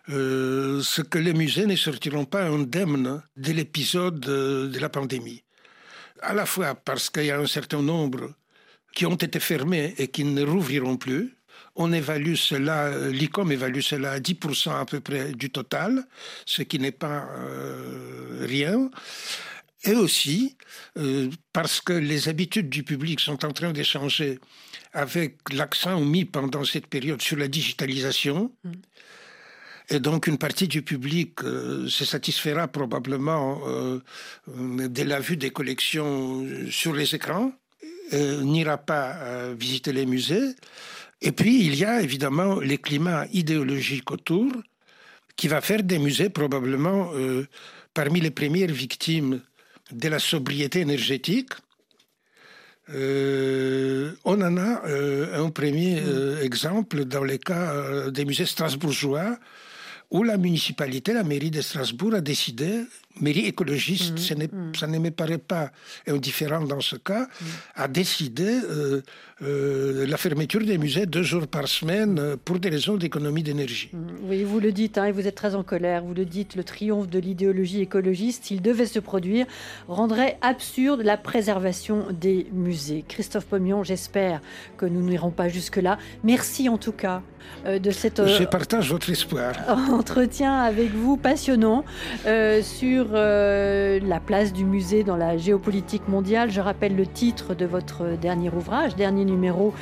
euh, 0.09 0.81
ce 0.81 1.01
que 1.01 1.17
les 1.17 1.33
musées 1.33 1.65
ne 1.65 1.75
sortiront 1.75 2.25
pas 2.25 2.43
indemnes 2.43 3.21
de 3.35 3.51
l'épisode 3.51 4.19
de 4.19 4.79
la 4.79 4.89
pandémie. 4.89 5.43
À 6.21 6.33
la 6.33 6.45
fois 6.45 6.75
parce 6.75 7.09
qu'il 7.09 7.25
y 7.25 7.31
a 7.31 7.39
un 7.39 7.47
certain 7.47 7.81
nombre 7.81 8.33
qui 8.95 9.05
ont 9.05 9.15
été 9.15 9.39
fermés 9.39 9.93
et 9.97 10.07
qui 10.07 10.23
ne 10.23 10.43
rouvriront 10.43 10.97
plus. 10.97 11.35
On 11.75 11.91
évalue 11.91 12.35
cela, 12.35 13.09
l'ICOM 13.09 13.51
évalue 13.51 13.81
cela 13.81 14.11
à 14.11 14.19
10% 14.19 14.79
à 14.79 14.85
peu 14.85 15.01
près 15.01 15.33
du 15.33 15.49
total, 15.49 16.05
ce 16.45 16.61
qui 16.61 16.79
n'est 16.79 16.91
pas 16.91 17.27
euh, 17.37 18.45
rien. 18.47 18.89
Et 19.83 19.93
aussi 19.93 20.55
euh, 20.97 21.29
parce 21.51 21.81
que 21.81 21.93
les 21.93 22.29
habitudes 22.29 22.69
du 22.69 22.83
public 22.83 23.19
sont 23.19 23.43
en 23.45 23.51
train 23.51 23.71
de 23.71 23.83
changer 23.83 24.39
avec 24.93 25.37
l'accent 25.51 25.99
mis 25.99 26.25
pendant 26.25 26.63
cette 26.63 26.87
période 26.87 27.21
sur 27.21 27.37
la 27.37 27.47
digitalisation. 27.47 28.51
Mm. 28.63 28.71
Et 29.89 29.99
donc 29.99 30.27
une 30.27 30.37
partie 30.37 30.67
du 30.67 30.81
public 30.81 31.43
euh, 31.43 31.87
se 31.87 32.05
satisfera 32.05 32.67
probablement 32.67 33.61
euh, 33.67 33.99
de 34.47 35.03
la 35.03 35.19
vue 35.19 35.37
des 35.37 35.51
collections 35.51 36.45
sur 36.71 36.93
les 36.93 37.13
écrans, 37.13 37.51
n'ira 38.11 38.77
pas 38.77 39.51
visiter 39.53 39.91
les 39.91 40.05
musées. 40.05 40.55
Et 41.21 41.31
puis 41.31 41.65
il 41.65 41.75
y 41.75 41.85
a 41.85 42.01
évidemment 42.01 42.59
les 42.59 42.77
climats 42.77 43.25
idéologiques 43.33 44.11
autour 44.11 44.51
qui 45.35 45.47
va 45.47 45.59
faire 45.59 45.81
des 45.81 45.97
musées 45.97 46.29
probablement 46.29 47.11
euh, 47.13 47.47
parmi 47.93 48.21
les 48.21 48.29
premières 48.29 48.71
victimes 48.71 49.41
de 49.91 50.07
la 50.07 50.19
sobriété 50.19 50.81
énergétique. 50.81 51.53
on 52.89 54.41
en 54.49 54.57
a 54.57 54.71
un 55.43 55.49
premier 55.49 56.01
exemple 56.41 57.05
dans 57.05 57.23
les 57.23 57.39
cas 57.39 58.09
des 58.11 58.25
musées 58.25 58.45
strasbourgeois 58.45 59.39
où 60.11 60.23
la 60.23 60.37
municipalité, 60.37 61.13
la 61.13 61.23
mairie 61.23 61.51
de 61.51 61.61
Strasbourg 61.61 62.13
a 62.13 62.21
décidé, 62.21 62.83
mairie 63.21 63.45
écologiste, 63.45 64.31
mmh, 64.31 64.43
mmh. 64.43 64.75
ça 64.75 64.87
ne 64.87 64.99
me 64.99 65.11
paraît 65.11 65.37
pas 65.37 65.71
indifférent 66.07 66.61
dans 66.61 66.81
ce 66.81 66.95
cas, 66.95 67.23
mmh. 67.23 67.45
a 67.75 67.87
décidé 67.87 68.45
euh, 68.45 69.01
euh, 69.41 70.05
la 70.07 70.17
fermeture 70.17 70.61
des 70.61 70.77
musées 70.77 71.05
deux 71.05 71.23
jours 71.23 71.47
par 71.47 71.67
semaine 71.67 72.19
euh, 72.19 72.35
pour 72.43 72.59
des 72.59 72.69
raisons 72.69 72.95
d'économie 72.97 73.43
d'énergie. 73.43 73.91
Oui, 74.23 74.43
vous 74.43 74.59
le 74.59 74.71
dites, 74.71 74.97
hein, 74.97 75.05
et 75.05 75.11
vous 75.11 75.27
êtes 75.27 75.35
très 75.35 75.55
en 75.55 75.63
colère, 75.63 76.03
vous 76.03 76.13
le 76.13 76.25
dites, 76.25 76.55
le 76.55 76.63
triomphe 76.63 77.09
de 77.09 77.19
l'idéologie 77.19 77.81
écologiste, 77.81 78.45
s'il 78.45 78.61
devait 78.61 78.85
se 78.85 78.99
produire, 78.99 79.45
rendrait 79.87 80.37
absurde 80.41 81.01
la 81.01 81.17
préservation 81.17 82.07
des 82.11 82.47
musées. 82.51 83.03
Christophe 83.07 83.45
Pommion, 83.45 83.83
j'espère 83.83 84.41
que 84.77 84.85
nous 84.85 85.01
n'irons 85.01 85.31
pas 85.31 85.49
jusque-là. 85.49 85.97
Merci 86.23 86.69
en 86.69 86.77
tout 86.77 86.91
cas 86.91 87.21
de 87.65 87.91
cette... 87.91 88.25
Je 88.25 88.43
partage 88.43 88.89
votre 88.89 89.09
espoir. 89.09 89.53
entretien 89.91 90.53
avec 90.61 90.91
vous 90.91 91.17
passionnant 91.17 91.85
euh, 92.25 92.61
sur 93.05 93.13
euh, 93.13 93.99
la 94.03 94.19
place 94.19 94.51
du 94.51 94.65
musée 94.65 95.03
dans 95.03 95.15
la 95.15 95.37
géopolitique 95.37 96.07
mondiale. 96.07 96.49
Je 96.49 96.61
rappelle 96.61 96.95
le 96.95 97.05
titre 97.05 97.53
de 97.53 97.65
votre 97.65 98.17
dernier 98.19 98.49
ouvrage, 98.49 98.95
dernier 98.95 99.25
numéro 99.25 99.73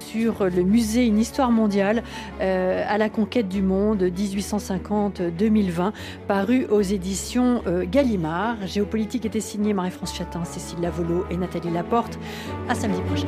sur 0.00 0.44
le 0.44 0.62
musée 0.62 1.06
Une 1.06 1.18
histoire 1.18 1.52
mondiale 1.52 2.02
euh, 2.40 2.84
à 2.88 2.98
la 2.98 3.08
conquête 3.08 3.48
du 3.48 3.62
monde 3.62 4.02
1850-2020, 4.02 5.92
paru 6.26 6.66
aux 6.70 6.82
éditions 6.82 7.62
Gallimard. 7.90 8.66
Géopolitique 8.66 9.24
était 9.26 9.40
signé 9.40 9.72
Marie-France 9.74 10.16
Chatin, 10.16 10.44
Cécile 10.44 10.80
Lavolo 10.80 11.24
et 11.30 11.36
Nathalie 11.36 11.70
Laporte. 11.70 12.18
À 12.68 12.74
samedi 12.74 13.00
prochain. 13.02 13.26